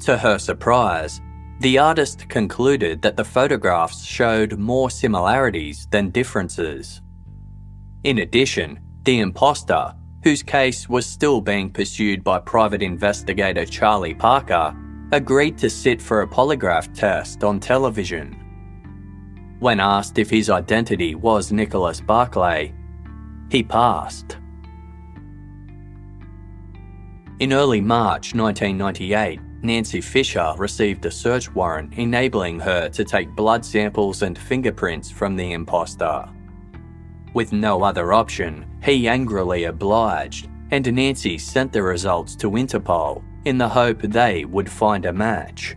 [0.00, 1.22] To her surprise,
[1.60, 7.00] the artist concluded that the photographs showed more similarities than differences.
[8.04, 14.76] In addition, the imposter, whose case was still being pursued by private investigator Charlie Parker,
[15.12, 18.34] agreed to sit for a polygraph test on television.
[19.60, 22.74] When asked if his identity was Nicholas Barclay,
[23.50, 24.36] he passed.
[27.38, 33.64] In early March 1998, Nancy Fisher received a search warrant enabling her to take blood
[33.64, 36.28] samples and fingerprints from the imposter.
[37.34, 43.58] With no other option, he angrily obliged, and Nancy sent the results to Interpol in
[43.58, 45.76] the hope they would find a match.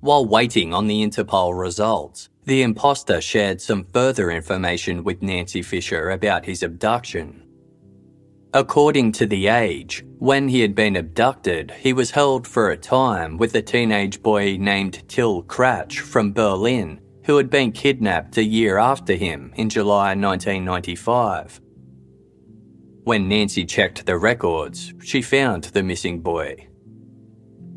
[0.00, 6.10] While waiting on the Interpol results, the imposter shared some further information with Nancy Fisher
[6.10, 7.42] about his abduction.
[8.54, 13.38] According to The Age, when he had been abducted, he was held for a time
[13.38, 18.76] with a teenage boy named Till Kratch from Berlin, who had been kidnapped a year
[18.76, 21.62] after him in July 1995.
[23.04, 26.68] When Nancy checked the records, she found the missing boy.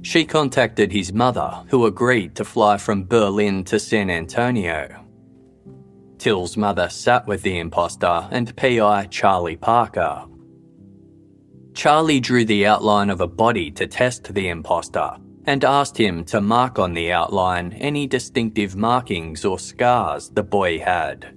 [0.02, 5.06] She contacted his mother, who agreed to fly from Berlin to San Antonio.
[6.18, 10.26] Till's mother sat with the imposter and PI Charlie Parker,
[11.76, 15.12] Charlie drew the outline of a body to test the imposter
[15.46, 20.80] and asked him to mark on the outline any distinctive markings or scars the boy
[20.80, 21.36] had.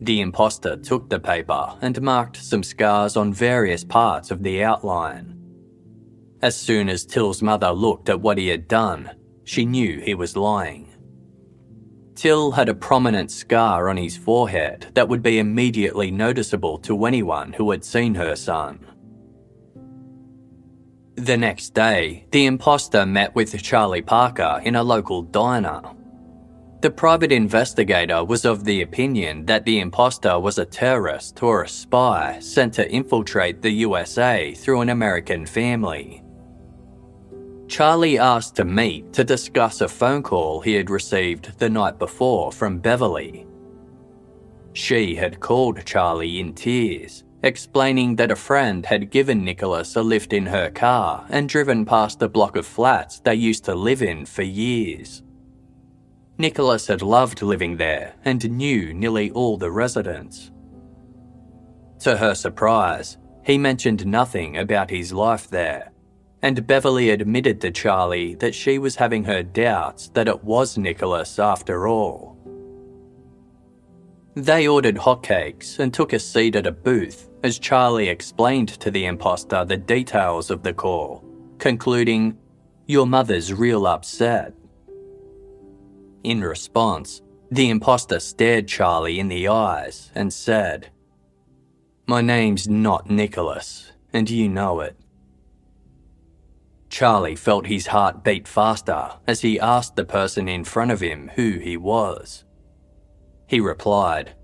[0.00, 5.34] The imposter took the paper and marked some scars on various parts of the outline.
[6.40, 9.10] As soon as Till's mother looked at what he had done,
[9.42, 10.88] she knew he was lying.
[12.14, 17.52] Till had a prominent scar on his forehead that would be immediately noticeable to anyone
[17.54, 18.86] who had seen her son.
[21.16, 25.80] The next day, the imposter met with Charlie Parker in a local diner.
[26.82, 31.68] The private investigator was of the opinion that the imposter was a terrorist or a
[31.68, 36.22] spy sent to infiltrate the USA through an American family.
[37.66, 42.52] Charlie asked to meet to discuss a phone call he had received the night before
[42.52, 43.46] from Beverly.
[44.74, 50.32] She had called Charlie in tears explaining that a friend had given Nicholas a lift
[50.32, 54.26] in her car and driven past the block of flats they used to live in
[54.26, 55.22] for years.
[56.38, 60.50] Nicholas had loved living there and knew nearly all the residents.
[62.00, 65.92] To her surprise, he mentioned nothing about his life there,
[66.42, 71.38] and Beverly admitted to Charlie that she was having her doubts that it was Nicholas
[71.38, 72.36] after all.
[74.34, 79.04] They ordered hotcakes and took a seat at a booth as Charlie explained to the
[79.04, 81.24] imposter the details of the call,
[81.58, 82.36] concluding,
[82.86, 84.52] Your mother's real upset.
[86.24, 87.22] In response,
[87.52, 90.90] the imposter stared Charlie in the eyes and said,
[92.08, 94.96] My name's not Nicholas, and you know it.
[96.88, 101.30] Charlie felt his heart beat faster as he asked the person in front of him
[101.36, 102.42] who he was.
[103.46, 104.34] He replied,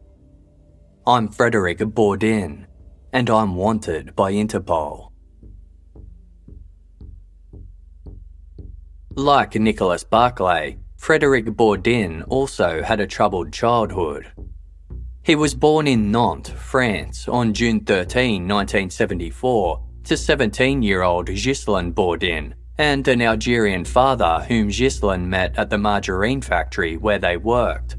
[1.04, 2.68] I'm Frederick Bourdin,
[3.12, 5.10] and I'm wanted by Interpol.
[9.14, 14.32] Like Nicholas Barclay, Frederick Bourdin also had a troubled childhood.
[15.24, 21.92] He was born in Nantes, France on June 13, 1974, to 17 year old Ghislaine
[21.92, 27.96] Bourdin and an Algerian father whom Ghislaine met at the margarine factory where they worked.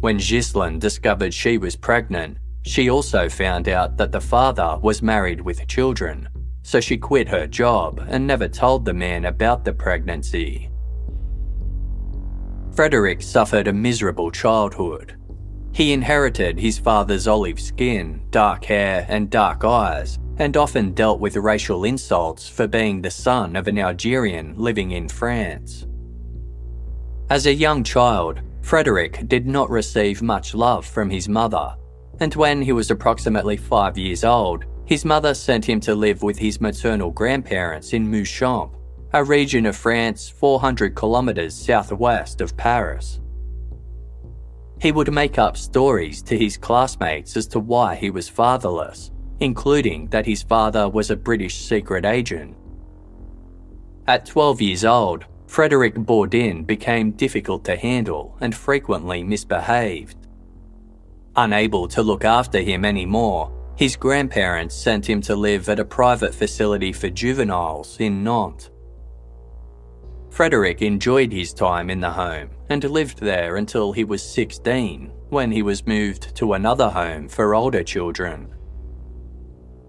[0.00, 5.40] When Ghislaine discovered she was pregnant, she also found out that the father was married
[5.40, 6.28] with children,
[6.62, 10.70] so she quit her job and never told the man about the pregnancy.
[12.74, 15.14] Frederick suffered a miserable childhood.
[15.72, 21.36] He inherited his father's olive skin, dark hair, and dark eyes, and often dealt with
[21.36, 25.86] racial insults for being the son of an Algerian living in France.
[27.30, 31.76] As a young child, Frederick did not receive much love from his mother,
[32.20, 36.38] and when he was approximately five years old, his mother sent him to live with
[36.38, 38.76] his maternal grandparents in Mouchamps,
[39.12, 43.20] a region of France 400 kilometres southwest of Paris.
[44.80, 49.10] He would make up stories to his classmates as to why he was fatherless,
[49.40, 52.56] including that his father was a British secret agent.
[54.06, 60.23] At 12 years old, Frederick Bourdin became difficult to handle and frequently misbehaved.
[61.36, 66.32] Unable to look after him anymore, his grandparents sent him to live at a private
[66.32, 68.70] facility for juveniles in Nantes.
[70.30, 75.50] Frederick enjoyed his time in the home and lived there until he was 16, when
[75.50, 78.54] he was moved to another home for older children.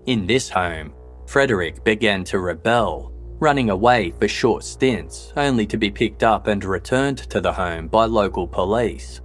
[0.08, 0.94] In this home,
[1.28, 6.64] Frederick began to rebel, running away for short stints only to be picked up and
[6.64, 9.22] returned to the home by local police.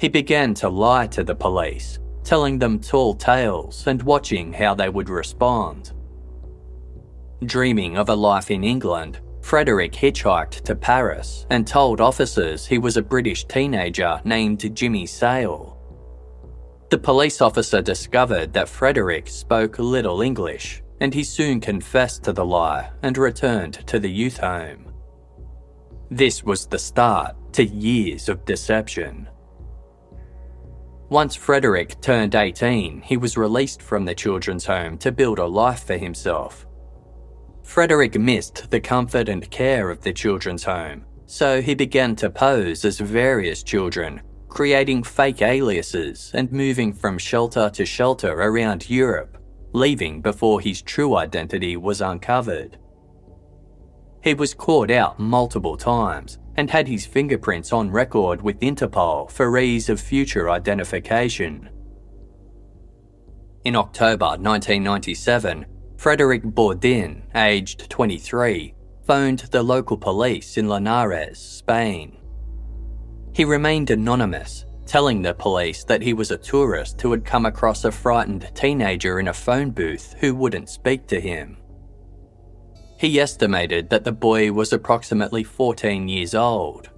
[0.00, 4.88] He began to lie to the police, telling them tall tales and watching how they
[4.88, 5.92] would respond.
[7.44, 12.96] Dreaming of a life in England, Frederick hitchhiked to Paris and told officers he was
[12.96, 15.76] a British teenager named Jimmy Sale.
[16.88, 22.44] The police officer discovered that Frederick spoke little English, and he soon confessed to the
[22.44, 24.94] lie and returned to the youth home.
[26.10, 29.28] This was the start to years of deception.
[31.10, 35.82] Once Frederick turned 18, he was released from the children's home to build a life
[35.82, 36.68] for himself.
[37.64, 42.84] Frederick missed the comfort and care of the children's home, so he began to pose
[42.84, 49.36] as various children, creating fake aliases and moving from shelter to shelter around Europe,
[49.72, 52.78] leaving before his true identity was uncovered.
[54.22, 59.56] He was caught out multiple times and had his fingerprints on record with Interpol for
[59.56, 61.70] ease of future identification.
[63.64, 65.64] In October 1997,
[65.96, 68.74] Frederick Bourdin, aged 23,
[69.06, 72.18] phoned the local police in Linares, Spain.
[73.32, 77.86] He remained anonymous, telling the police that he was a tourist who had come across
[77.86, 81.56] a frightened teenager in a phone booth who wouldn't speak to him.
[83.00, 86.90] He estimated that the boy was approximately 14 years old.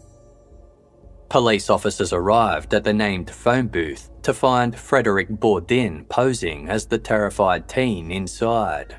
[1.29, 6.99] Police officers arrived at the named phone booth to find Frederick Bourdin posing as the
[6.99, 8.97] terrified teen inside.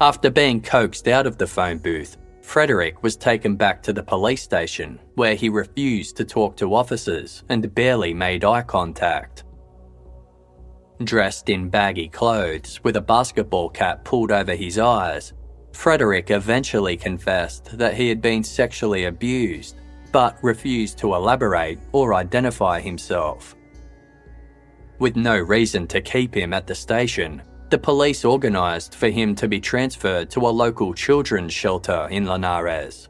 [0.00, 4.42] After being coaxed out of the phone booth, Frederick was taken back to the police
[4.42, 9.43] station where he refused to talk to officers and barely made eye contact.
[11.02, 15.32] Dressed in baggy clothes with a basketball cap pulled over his eyes,
[15.72, 19.76] Frederick eventually confessed that he had been sexually abused
[20.14, 23.56] but refused to elaborate or identify himself.
[25.00, 29.48] With no reason to keep him at the station, the police organised for him to
[29.48, 33.08] be transferred to a local children's shelter in Linares.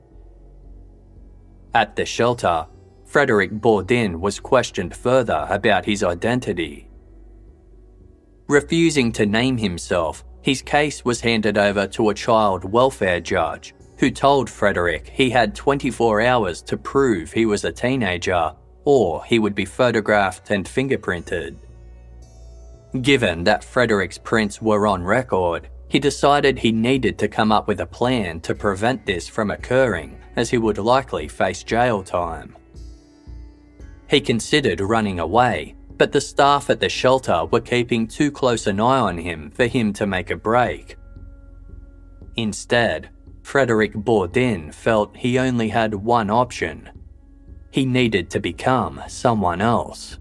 [1.74, 2.66] At the shelter,
[3.04, 6.88] Frederick Bourdin was questioned further about his identity.
[8.46, 14.10] Refusing to name himself, his case was handed over to a child welfare judge who
[14.10, 18.52] told Frederick he had 24 hours to prove he was a teenager
[18.84, 21.56] or he would be photographed and fingerprinted.
[23.00, 27.80] Given that Frederick's prints were on record, he decided he needed to come up with
[27.80, 32.54] a plan to prevent this from occurring, as he would likely face jail time.
[34.08, 38.80] He considered running away, but the staff at the shelter were keeping too close an
[38.80, 40.96] eye on him for him to make a break.
[42.36, 43.10] Instead,
[43.42, 46.90] Frederick Bourdin felt he only had one option.
[47.70, 50.18] He needed to become someone else.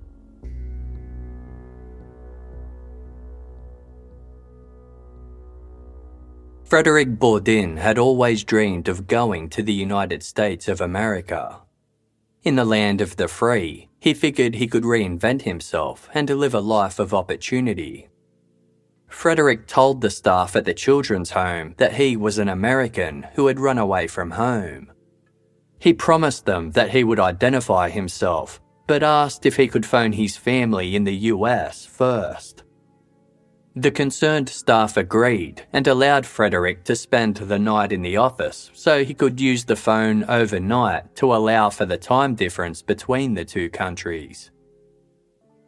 [6.65, 11.61] Frederick Bourdin had always dreamed of going to the United States of America.
[12.43, 16.60] In the land of the free, he figured he could reinvent himself and live a
[16.60, 18.10] life of opportunity.
[19.08, 23.62] Frederick told the staff at the children's home that he was an American who had
[23.62, 24.91] run away from home.
[25.80, 30.36] He promised them that he would identify himself, but asked if he could phone his
[30.36, 32.62] family in the US first.
[33.76, 39.03] The concerned staff agreed and allowed Frederick to spend the night in the office so
[39.03, 43.69] he could use the phone overnight to allow for the time difference between the two
[43.71, 44.51] countries.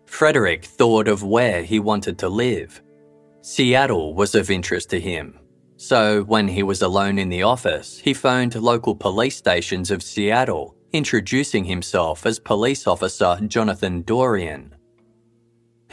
[0.05, 2.81] Frederick thought of where he wanted to live
[3.41, 5.39] Seattle was of interest to him.
[5.77, 10.75] So, when he was alone in the office, he phoned local police stations of Seattle,
[10.93, 14.74] introducing himself as police officer Jonathan Dorian.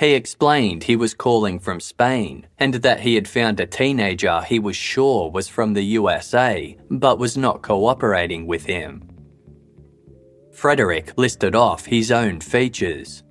[0.02, 4.58] He explained he was calling from Spain and that he had found a teenager he
[4.58, 9.08] was sure was from the USA but was not cooperating with him.
[10.52, 13.22] Frederick listed off his own features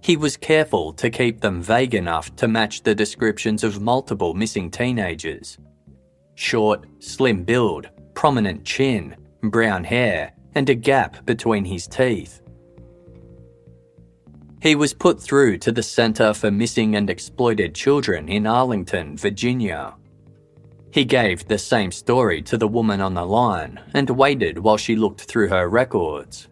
[0.00, 4.70] he was careful to keep them vague enough to match the descriptions of multiple missing
[4.70, 5.58] teenagers.
[6.36, 12.41] Short, slim build, prominent chin, brown hair, and a gap between his teeth.
[14.62, 19.96] He was put through to the Center for Missing and Exploited Children in Arlington, Virginia.
[20.92, 24.94] He gave the same story to the woman on the line and waited while she
[24.94, 26.46] looked through her records.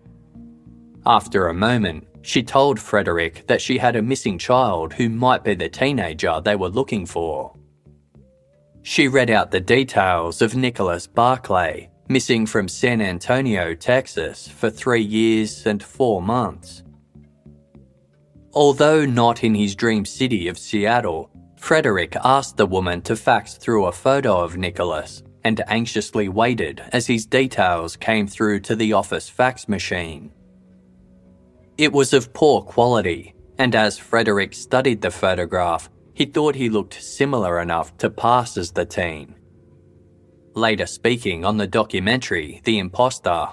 [1.07, 5.55] After a moment, she told Frederick that she had a missing child who might be
[5.55, 7.57] the teenager they were looking for.
[8.83, 15.01] She read out the details of Nicholas Barclay, missing from San Antonio, Texas, for three
[15.01, 16.83] years and four months.
[18.53, 23.87] Although not in his dream city of Seattle, Frederick asked the woman to fax through
[23.87, 29.29] a photo of Nicholas and anxiously waited as his details came through to the office
[29.29, 30.33] fax machine.
[31.79, 37.01] It was of poor quality, and as Frederick studied the photograph, he thought he looked
[37.01, 39.35] similar enough to pass as the teen.
[40.55, 43.49] Later speaking on the documentary The Imposter,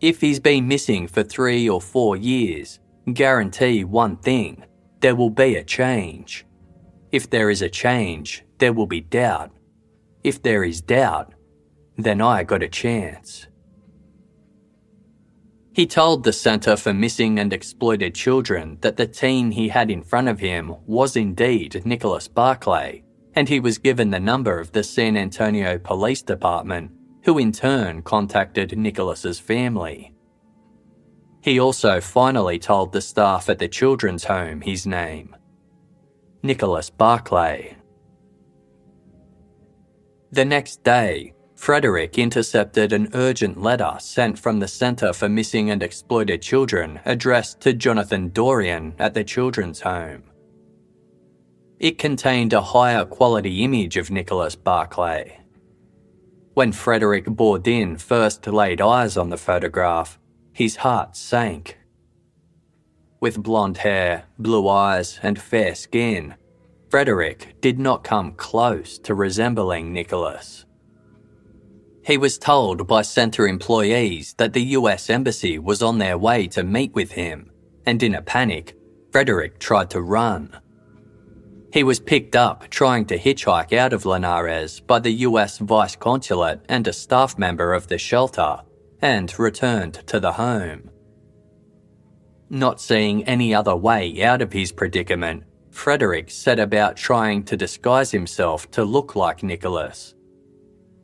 [0.00, 2.80] if he's been missing for three or four years,
[3.10, 4.64] guarantee one thing
[5.00, 6.46] there will be a change.
[7.10, 9.50] If there is a change, there will be doubt.
[10.22, 11.34] If there is doubt,
[11.96, 13.48] then I got a chance.
[15.74, 20.02] He told the Center for Missing and Exploited Children that the teen he had in
[20.02, 23.02] front of him was indeed Nicholas Barclay,
[23.34, 26.92] and he was given the number of the San Antonio Police Department,
[27.24, 30.11] who in turn contacted Nicholas's family.
[31.42, 35.36] He also finally told the staff at the children's home his name
[36.42, 37.76] Nicholas Barclay.
[40.30, 45.82] The next day, Frederick intercepted an urgent letter sent from the Centre for Missing and
[45.82, 50.24] Exploited Children addressed to Jonathan Dorian at the children's home.
[51.78, 55.38] It contained a higher quality image of Nicholas Barclay.
[56.54, 60.18] When Frederick Bourdin first laid eyes on the photograph,
[60.52, 61.78] his heart sank.
[63.20, 66.34] With blonde hair, blue eyes, and fair skin,
[66.90, 70.66] Frederick did not come close to resembling Nicholas.
[72.04, 76.64] He was told by centre employees that the US Embassy was on their way to
[76.64, 77.50] meet with him,
[77.86, 78.76] and in a panic,
[79.10, 80.58] Frederick tried to run.
[81.72, 86.60] He was picked up trying to hitchhike out of Linares by the US Vice Consulate
[86.68, 88.58] and a staff member of the shelter
[89.02, 90.90] and returned to the home.
[92.48, 98.10] Not seeing any other way out of his predicament, Frederick set about trying to disguise
[98.10, 100.14] himself to look like Nicholas.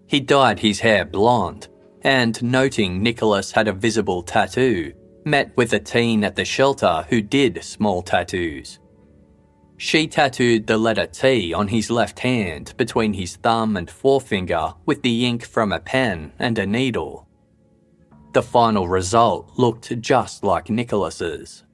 [0.07, 1.69] He dyed his hair blonde,
[2.03, 4.93] and noting Nicholas had a visible tattoo,
[5.25, 8.79] met with a teen at the shelter who did small tattoos.
[9.79, 15.03] She tattooed the letter T on his left hand between his thumb and forefinger with
[15.03, 17.28] the ink from a pen and a needle.
[18.33, 21.65] The final result looked just like Nicholas's.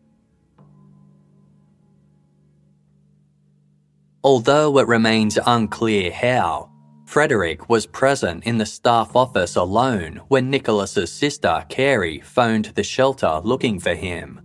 [4.22, 6.70] Although it remains unclear how,
[7.04, 13.40] Frederick was present in the staff office alone when Nicholas's sister Carey phoned the shelter
[13.44, 14.40] looking for him.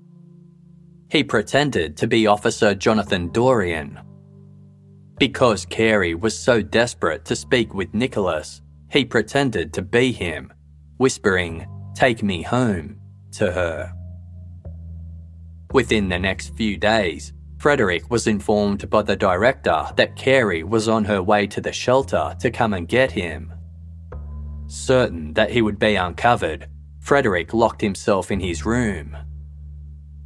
[1.09, 3.99] He pretended to be Officer Jonathan Dorian.
[5.17, 10.51] Because Carey was so desperate to speak with Nicholas, he pretended to be him,
[10.97, 11.65] whispering,
[11.99, 12.95] Take me home,
[13.33, 13.91] to her.
[15.73, 21.03] Within the next few days, Frederick was informed by the director that Carey was on
[21.03, 23.53] her way to the shelter to come and get him.
[24.67, 26.69] Certain that he would be uncovered,
[27.01, 29.17] Frederick locked himself in his room.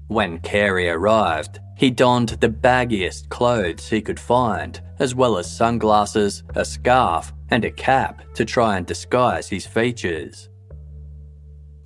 [0.09, 6.43] When Carey arrived, he donned the baggiest clothes he could find, as well as sunglasses,
[6.53, 10.49] a scarf, and a cap to try and disguise his features.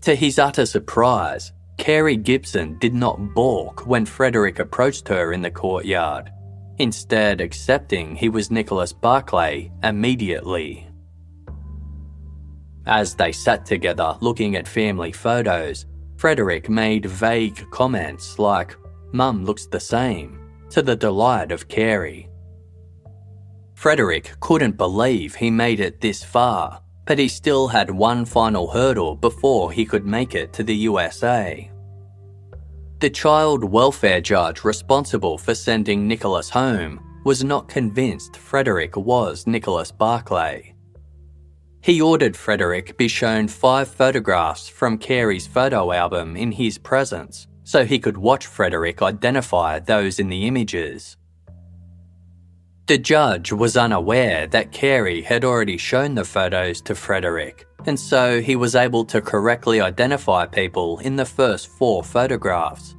[0.07, 5.51] To his utter surprise, Carey Gibson did not balk when Frederick approached her in the
[5.51, 6.31] courtyard,
[6.77, 10.87] instead, accepting he was Nicholas Barclay immediately.
[12.85, 15.85] As they sat together looking at family photos,
[16.15, 18.77] Frederick made vague comments like,
[19.11, 20.39] Mum looks the same,
[20.69, 22.29] to the delight of Carey.
[23.75, 29.15] Frederick couldn't believe he made it this far but he still had one final hurdle
[29.15, 31.71] before he could make it to the USA.
[32.99, 39.91] The child welfare judge responsible for sending Nicholas home was not convinced Frederick was Nicholas
[39.91, 40.73] Barclay.
[41.81, 47.85] He ordered Frederick be shown five photographs from Carey's photo album in his presence so
[47.85, 51.17] he could watch Frederick identify those in the images.
[52.87, 58.39] The judge was unaware that Carey had already shown the photos to Frederick, and so
[58.39, 62.95] he was able to correctly identify people in the first four photographs.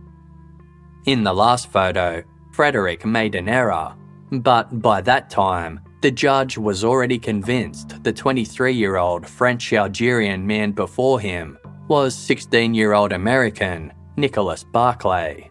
[1.06, 2.22] In the last photo,
[2.52, 3.96] Frederick made an error,
[4.30, 10.46] but by that time, the judge was already convinced the 23 year old French Algerian
[10.46, 11.56] man before him
[11.88, 15.48] was 16 year old American Nicholas Barclay.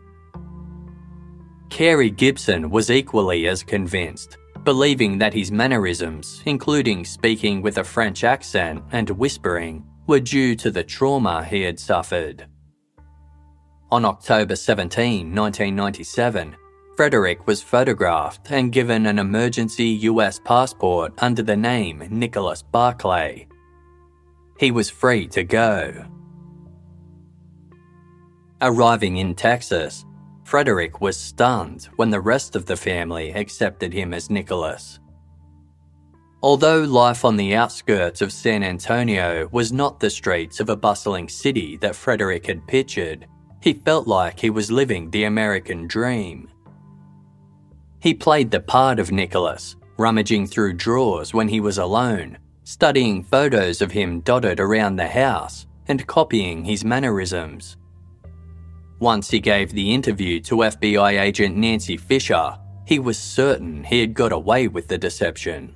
[1.70, 8.24] Carey Gibson was equally as convinced, believing that his mannerisms, including speaking with a French
[8.24, 12.48] accent and whispering, were due to the trauma he had suffered.
[13.92, 16.56] On October 17, 1997,
[16.98, 23.48] Frederick was photographed and given an emergency US passport under the name Nicholas Barclay.
[24.60, 26.06] He was free to go.
[28.60, 30.07] Arriving in Texas,
[30.48, 34.98] Frederick was stunned when the rest of the family accepted him as Nicholas.
[36.42, 41.28] Although life on the outskirts of San Antonio was not the streets of a bustling
[41.28, 43.28] city that Frederick had pictured,
[43.62, 46.50] he felt like he was living the American dream.
[48.00, 53.82] He played the part of Nicholas, rummaging through drawers when he was alone, studying photos
[53.82, 57.76] of him dotted around the house, and copying his mannerisms.
[59.00, 64.14] Once he gave the interview to FBI agent Nancy Fisher, he was certain he had
[64.14, 65.76] got away with the deception.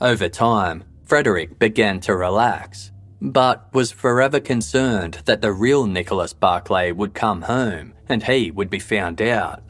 [0.00, 6.92] Over time, Frederick began to relax, but was forever concerned that the real Nicholas Barclay
[6.92, 9.62] would come home and he would be found out.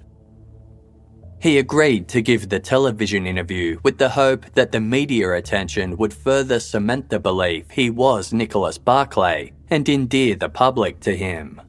[1.39, 6.13] He agreed to give the television interview with the hope that the media attention would
[6.13, 11.61] further cement the belief he was Nicholas Barclay and endear the public to him.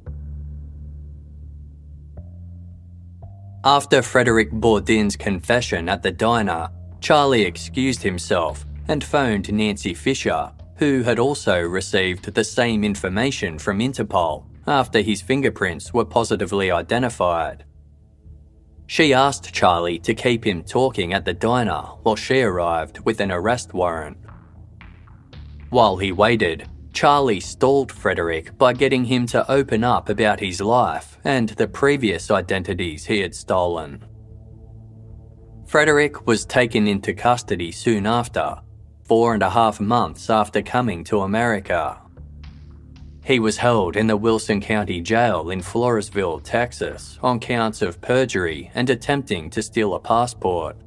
[3.64, 6.70] After Frederick Bourdin's confession at the diner,
[7.02, 13.80] Charlie excused himself and phoned Nancy Fisher, who had also received the same information from
[13.80, 17.66] Interpol after his fingerprints were positively identified.
[18.86, 23.32] She asked Charlie to keep him talking at the diner while she arrived with an
[23.32, 24.18] arrest warrant.
[25.70, 31.20] While he waited, Charlie stalled Frederick by getting him to open up about his life
[31.24, 34.04] and the previous identities he had stolen.
[35.68, 38.56] Frederick was taken into custody soon after,
[39.06, 42.02] four and a half months after coming to America.
[43.24, 48.72] He was held in the Wilson County Jail in Floresville, Texas, on counts of perjury
[48.74, 50.78] and attempting to steal a passport.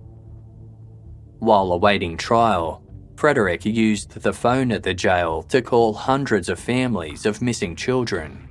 [1.38, 2.82] While awaiting trial,
[3.20, 8.48] Frederick used the phone at the jail to call hundreds of families of missing children.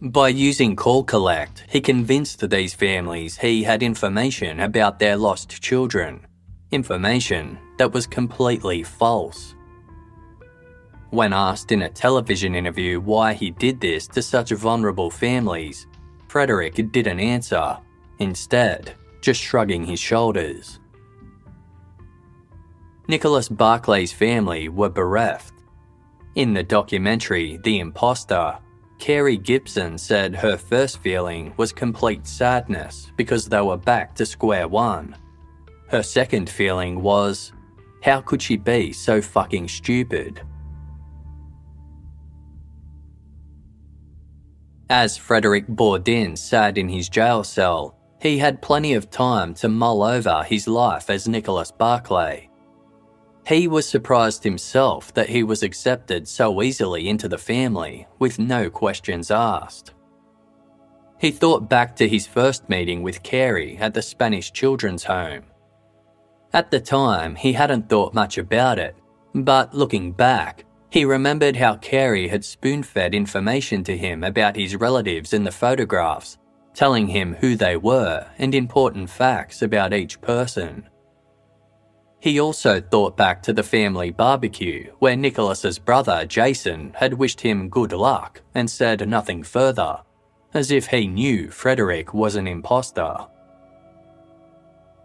[0.00, 6.26] By using Call Collect, he convinced these families he had information about their lost children,
[6.70, 9.54] information that was completely false.
[11.10, 15.86] When asked in a television interview why he did this to such vulnerable families,
[16.28, 17.76] Frederick didn't answer,
[18.18, 20.80] instead, just shrugging his shoulders.
[23.08, 25.54] Nicholas Barclay's family were bereft.
[26.34, 28.58] In the documentary The Imposter,
[28.98, 34.66] Carey Gibson said her first feeling was complete sadness because they were back to square
[34.66, 35.16] one.
[35.88, 37.52] Her second feeling was,
[38.02, 40.40] how could she be so fucking stupid?
[44.90, 50.02] As Frederick Bourdin sat in his jail cell, he had plenty of time to mull
[50.02, 52.45] over his life as Nicholas Barclay.
[53.46, 58.68] He was surprised himself that he was accepted so easily into the family with no
[58.68, 59.92] questions asked.
[61.20, 65.44] He thought back to his first meeting with Carey at the Spanish Children's Home.
[66.52, 68.96] At the time, he hadn't thought much about it,
[69.32, 74.74] but looking back, he remembered how Carey had spoon fed information to him about his
[74.74, 76.36] relatives in the photographs,
[76.74, 80.88] telling him who they were and important facts about each person.
[82.20, 87.68] He also thought back to the family barbecue where Nicholas's brother Jason had wished him
[87.68, 90.00] good luck and said nothing further,
[90.54, 93.26] as if he knew Frederick was an impostor.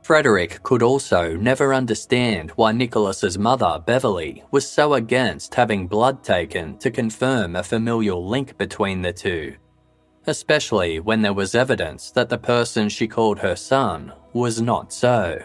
[0.04, 6.78] Frederick could also never understand why Nicholas's mother, Beverly, was so against having blood taken
[6.80, 9.56] to confirm a familial link between the two,
[10.26, 15.40] especially when there was evidence that the person she called her son was not so.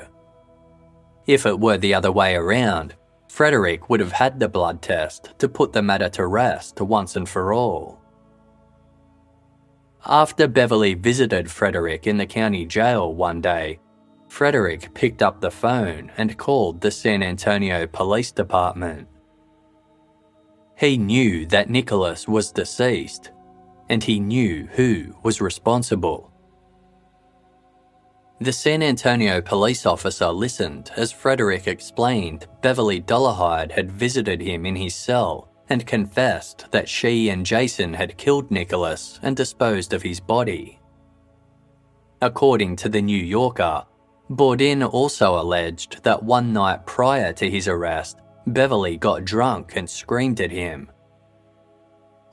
[1.26, 2.94] If it were the other way around,
[3.28, 7.28] Frederick would have had the blood test to put the matter to rest once and
[7.28, 8.00] for all.
[10.06, 13.80] After Beverly visited Frederick in the county jail one day,
[14.28, 19.08] Frederick picked up the phone and called the San Antonio Police Department.
[20.78, 23.32] He knew that Nicholas was deceased,
[23.88, 26.30] and he knew who was responsible.
[28.38, 34.76] The San Antonio police officer listened as Frederick explained Beverly Dollarhide had visited him in
[34.76, 40.20] his cell and confessed that she and Jason had killed Nicholas and disposed of his
[40.20, 40.78] body.
[42.20, 43.86] According to the New Yorker,
[44.28, 50.42] Bourdin also alleged that one night prior to his arrest, Beverly got drunk and screamed
[50.42, 50.90] at him.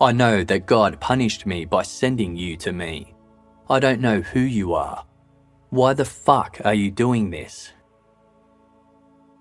[0.02, 3.16] I know that God punished me by sending you to me.
[3.70, 5.06] I don't know who you are.
[5.74, 7.72] Why the fuck are you doing this?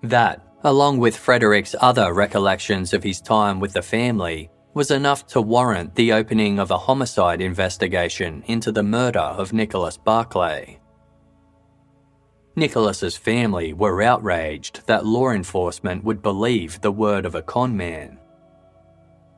[0.01, 5.41] That, along with Frederick's other recollections of his time with the family, was enough to
[5.43, 10.79] warrant the opening of a homicide investigation into the murder of Nicholas Barclay.
[12.55, 18.17] Nicholas's family were outraged that law enforcement would believe the word of a con man.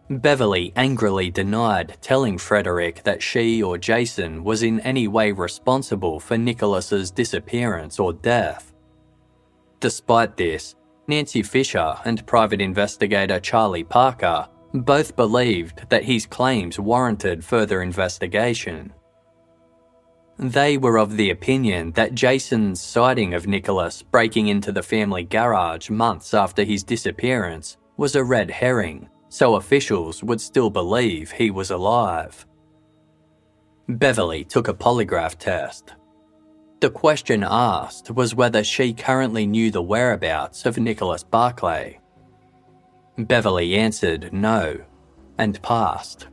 [0.10, 6.38] Beverly angrily denied telling Frederick that she or Jason was in any way responsible for
[6.38, 8.72] Nicholas's disappearance or death.
[9.80, 10.76] Despite this,
[11.08, 18.93] Nancy Fisher and private investigator Charlie Parker both believed that his claims warranted further investigation.
[20.38, 25.89] They were of the opinion that Jason's sighting of Nicholas breaking into the family garage
[25.89, 31.69] months after his disappearance was a red herring so officials would still believe he was
[31.69, 32.45] alive.
[33.89, 35.93] Beverly took a polygraph test.
[36.79, 41.99] The question asked was whether she currently knew the whereabouts of Nicholas Barclay.
[43.17, 44.77] Beverly answered no
[45.38, 46.27] and passed.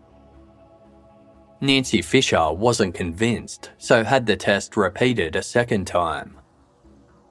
[1.61, 6.39] Nancy Fisher wasn't convinced, so had the test repeated a second time.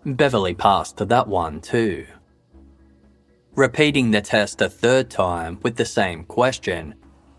[0.05, 2.05] Beverly passed that one too.
[3.55, 6.95] Repeating the test a third time with the same question,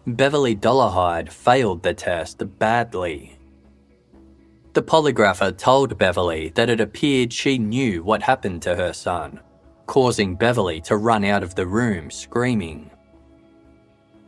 [0.07, 3.39] Beverly Dollarhide failed the test badly.
[4.75, 9.41] The polygrapher told Beverly that it appeared she knew what happened to her son,
[9.87, 12.91] causing Beverly to run out of the room screaming.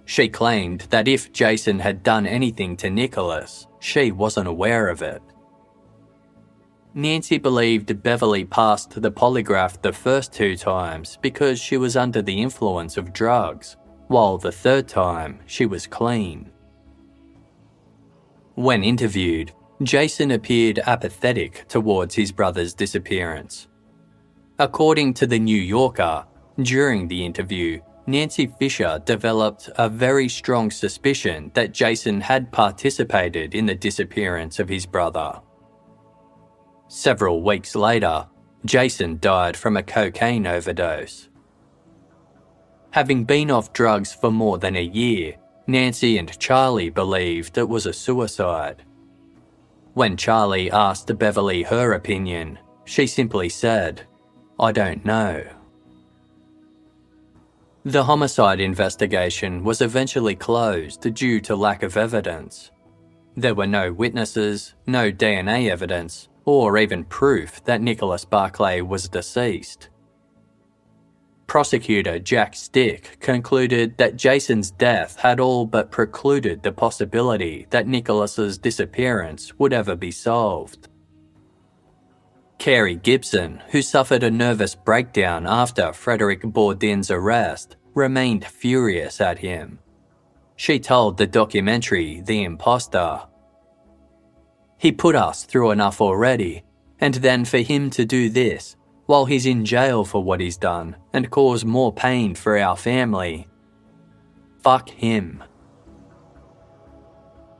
[0.06, 5.20] She claimed that if Jason had done anything to Nicholas, she wasn't aware of it.
[6.96, 12.40] Nancy believed Beverly passed the polygraph the first two times because she was under the
[12.40, 13.76] influence of drugs,
[14.06, 16.52] while the third time she was clean.
[18.54, 19.50] When interviewed,
[19.82, 23.66] Jason appeared apathetic towards his brother's disappearance.
[24.60, 26.24] According to The New Yorker,
[26.62, 33.66] during the interview, Nancy Fisher developed a very strong suspicion that Jason had participated in
[33.66, 35.40] the disappearance of his brother.
[36.88, 38.26] Several weeks later,
[38.64, 41.28] Jason died from a cocaine overdose.
[42.92, 45.34] Having been off drugs for more than a year,
[45.66, 48.82] Nancy and Charlie believed it was a suicide.
[49.94, 54.06] When Charlie asked Beverly her opinion, she simply said,
[54.60, 55.44] I don't know.
[57.84, 62.70] The homicide investigation was eventually closed due to lack of evidence.
[63.36, 69.88] There were no witnesses, no DNA evidence, or even proof that Nicholas Barclay was deceased.
[71.46, 78.58] Prosecutor Jack Stick concluded that Jason's death had all but precluded the possibility that Nicholas's
[78.58, 80.88] disappearance would ever be solved.
[82.58, 89.78] Carey Gibson, who suffered a nervous breakdown after Frederick Bourdin's arrest, remained furious at him.
[90.56, 93.22] She told the documentary The Imposter
[94.84, 96.62] he put us through enough already,
[97.00, 98.76] and then for him to do this,
[99.06, 103.48] while he's in jail for what he's done, and cause more pain for our family.
[104.62, 105.42] Fuck him.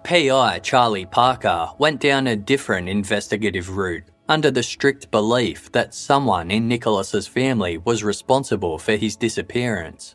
[0.03, 6.51] PI Charlie Parker went down a different investigative route under the strict belief that someone
[6.51, 10.15] in Nicholas's family was responsible for his disappearance.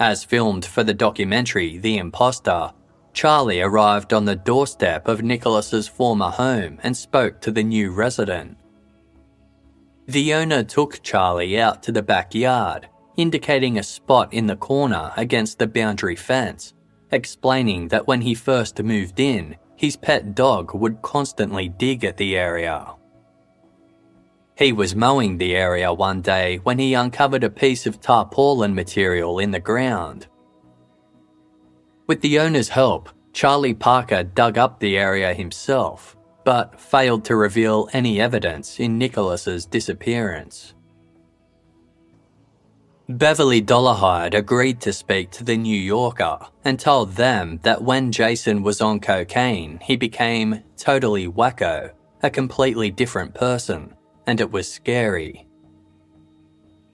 [0.00, 2.72] As filmed for the documentary The Imposter,
[3.12, 8.56] Charlie arrived on the doorstep of Nicholas's former home and spoke to the new resident.
[10.06, 15.58] The owner took Charlie out to the backyard, indicating a spot in the corner against
[15.58, 16.74] the boundary fence,
[17.10, 22.36] explaining that when he first moved in, his pet dog would constantly dig at the
[22.36, 22.94] area.
[24.56, 29.38] He was mowing the area one day when he uncovered a piece of tarpaulin material
[29.38, 30.26] in the ground.
[32.06, 37.88] With the owner's help, Charlie Parker dug up the area himself, but failed to reveal
[37.92, 40.74] any evidence in Nicholas's disappearance.
[43.08, 48.62] Beverly Dollarhide agreed to speak to the New Yorker and told them that when Jason
[48.62, 51.92] was on cocaine, he became totally wacko,
[52.22, 53.94] a completely different person,
[54.26, 55.46] and it was scary.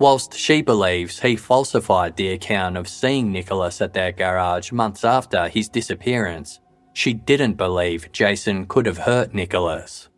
[0.01, 5.49] Whilst she believes he falsified the account of seeing Nicholas at their garage months after
[5.49, 6.61] his disappearance,
[6.93, 10.09] she didn't believe Jason could have hurt Nicholas.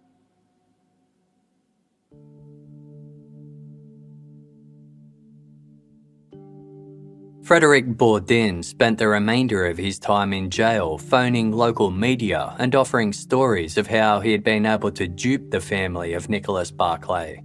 [7.42, 13.12] Frederick Bourdin spent the remainder of his time in jail phoning local media and offering
[13.12, 17.42] stories of how he had been able to dupe the family of Nicholas Barclay.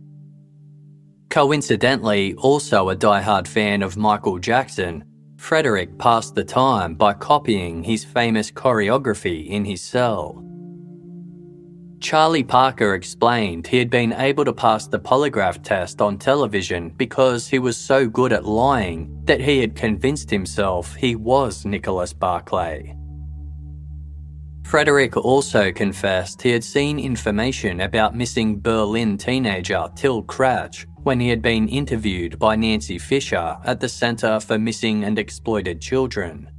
[1.35, 5.03] Coincidentally, also a die-hard fan of Michael Jackson,
[5.35, 10.41] Frederick passed the time by copying his famous choreography in his cell.
[11.99, 17.49] Charlie Parker explained he had been able to pass the polygraph test on television because
[17.49, 22.95] he was so good at lying that he had convinced himself he was Nicholas Barclay.
[24.65, 31.29] Frederick also confessed he had seen information about missing Berlin teenager Till Kratch when he
[31.29, 36.49] had been interviewed by Nancy Fisher at the Centre for Missing and Exploited Children.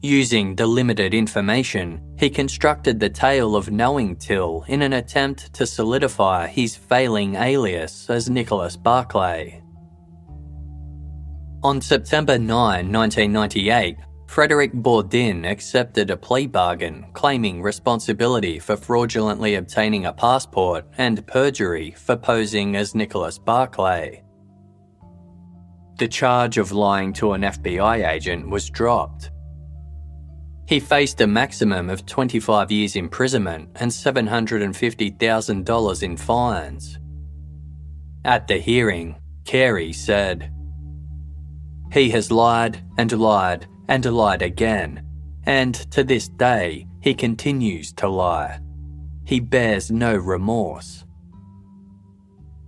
[0.00, 5.66] Using the limited information, he constructed the tale of knowing Till in an attempt to
[5.66, 9.62] solidify his failing alias as Nicholas Barclay.
[11.62, 13.96] On September 9, 1998,
[14.32, 21.90] Frederick Bourdin accepted a plea bargain claiming responsibility for fraudulently obtaining a passport and perjury
[21.90, 24.24] for posing as Nicholas Barclay.
[25.98, 29.30] The charge of lying to an FBI agent was dropped,
[30.66, 36.98] he faced a maximum of 25 years imprisonment and $750,000 in fines.
[38.24, 40.50] At the hearing, Carey said,
[41.92, 45.04] He has lied and lied and lied again,
[45.44, 48.58] and to this day he continues to lie.
[49.26, 51.04] He bears no remorse.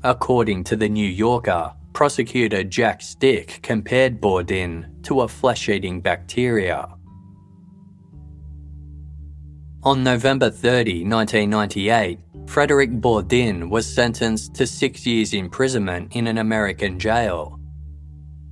[0.03, 6.95] According to the New Yorker, prosecutor Jack Stick compared Bourdin to a flesh eating bacteria
[9.85, 16.99] on November 30, 1998, Frederick Bourdin was sentenced to six years imprisonment in an American
[16.99, 17.61] jail.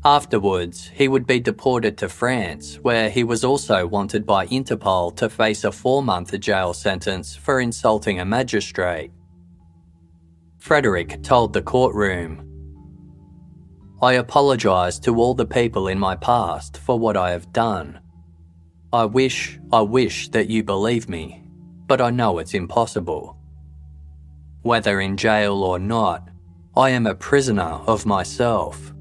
[0.05, 5.29] Afterwards, he would be deported to France, where he was also wanted by Interpol to
[5.29, 9.13] face a four month jail sentence for insulting a magistrate.
[10.59, 12.49] Frederick told the courtroom,
[14.03, 18.01] I apologise to all the people in my past for what I have done.
[18.93, 21.45] I wish, I wish that you believe me,
[21.87, 23.39] but I know it's impossible.
[24.63, 26.29] Whether in jail or not,
[26.77, 28.92] I am a prisoner of myself.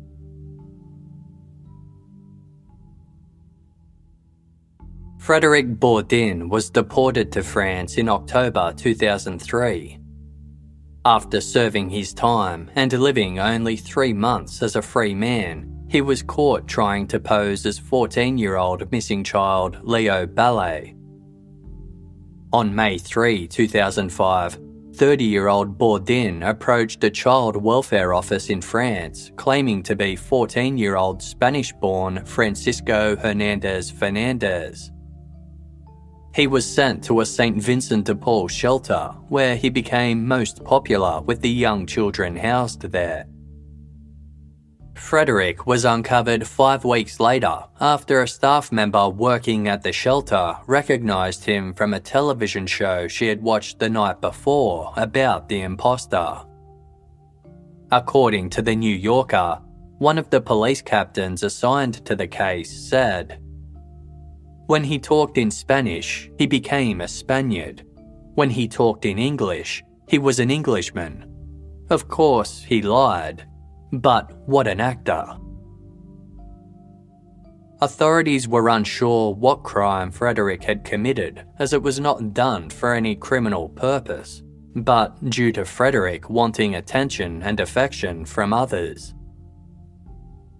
[5.21, 9.99] Frederick Bourdin was deported to France in October 2003.
[11.05, 16.23] After serving his time and living only three months as a free man, he was
[16.23, 20.95] caught trying to pose as 14 year old missing child Léo Balley.
[22.51, 24.59] On May 3, 2005,
[24.95, 30.79] 30 year old Bourdin approached a child welfare office in France claiming to be 14
[30.79, 34.91] year old Spanish born Francisco Hernandez Fernandez.
[36.33, 37.61] He was sent to a St.
[37.61, 43.25] Vincent de Paul shelter where he became most popular with the young children housed there.
[44.95, 51.43] Frederick was uncovered five weeks later after a staff member working at the shelter recognised
[51.43, 56.37] him from a television show she had watched the night before about the imposter.
[57.91, 59.59] According to the New Yorker,
[59.97, 63.41] one of the police captains assigned to the case said,
[64.71, 67.85] When he talked in Spanish, he became a Spaniard.
[68.35, 71.25] When he talked in English, he was an Englishman.
[71.89, 73.45] Of course, he lied
[73.91, 75.25] but what an actor.
[77.81, 83.13] Authorities were unsure what crime Frederick had committed, as it was not done for any
[83.13, 84.41] criminal purpose,
[84.73, 89.13] but due to Frederick wanting attention and affection from others.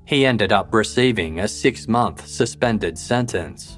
[0.03, 3.77] He ended up receiving a six month suspended sentence.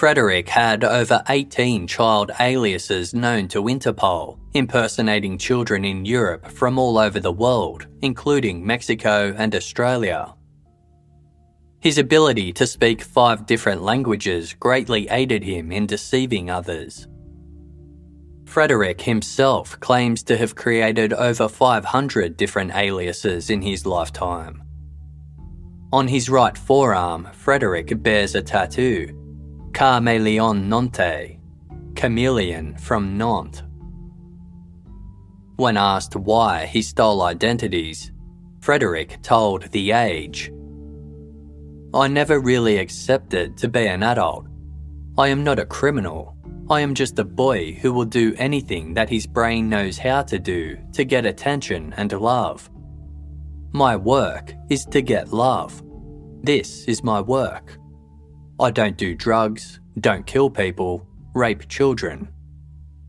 [0.00, 6.96] Frederick had over 18 child aliases known to Interpol, impersonating children in Europe from all
[6.96, 10.32] over the world, including Mexico and Australia.
[11.82, 17.06] His ability to speak five different languages greatly aided him in deceiving others.
[18.46, 24.62] Frederick himself claims to have created over 500 different aliases in his lifetime.
[25.92, 29.19] On his right forearm, Frederick bears a tattoo,
[29.72, 31.38] Caméléon Nantais,
[31.94, 33.62] chameleon from Nantes.
[35.56, 38.12] When asked why he stole identities,
[38.60, 40.52] Frederick told The Age
[41.92, 44.46] I never really accepted to be an adult.
[45.18, 46.36] I am not a criminal.
[46.70, 50.38] I am just a boy who will do anything that his brain knows how to
[50.38, 52.70] do to get attention and love.
[53.72, 55.82] My work is to get love.
[56.42, 57.79] This is my work.
[58.60, 62.28] I don't do drugs, don't kill people, rape children.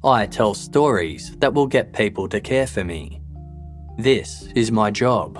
[0.01, 3.21] I tell stories that will get people to care for me.
[3.97, 5.37] This is my job.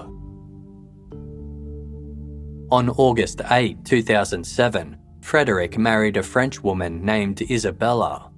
[2.72, 8.30] On August 8, 2007, Frederick married a French woman named Isabella.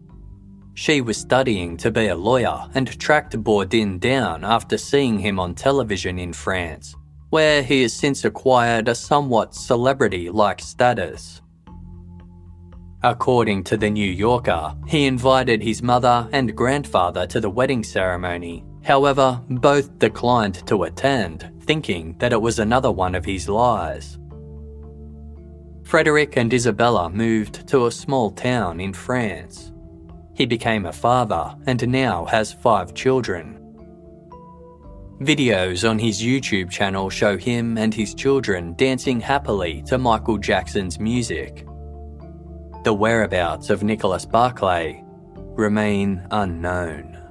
[0.75, 5.55] She was studying to be a lawyer and tracked Bourdin down after seeing him on
[5.55, 6.95] television in France,
[7.31, 11.41] where he has since acquired a somewhat celebrity like status.
[13.05, 18.63] According to The New Yorker, he invited his mother and grandfather to the wedding ceremony.
[18.81, 24.17] However, both declined to attend, thinking that it was another one of his lies.
[25.83, 29.73] Frederick and Isabella moved to a small town in France.
[30.33, 33.59] He became a father and now has five children.
[35.19, 40.99] Videos on his YouTube channel show him and his children dancing happily to Michael Jackson's
[40.99, 41.67] music.
[42.83, 45.01] The whereabouts of Nicholas Barclay
[45.55, 47.22] remain unknown.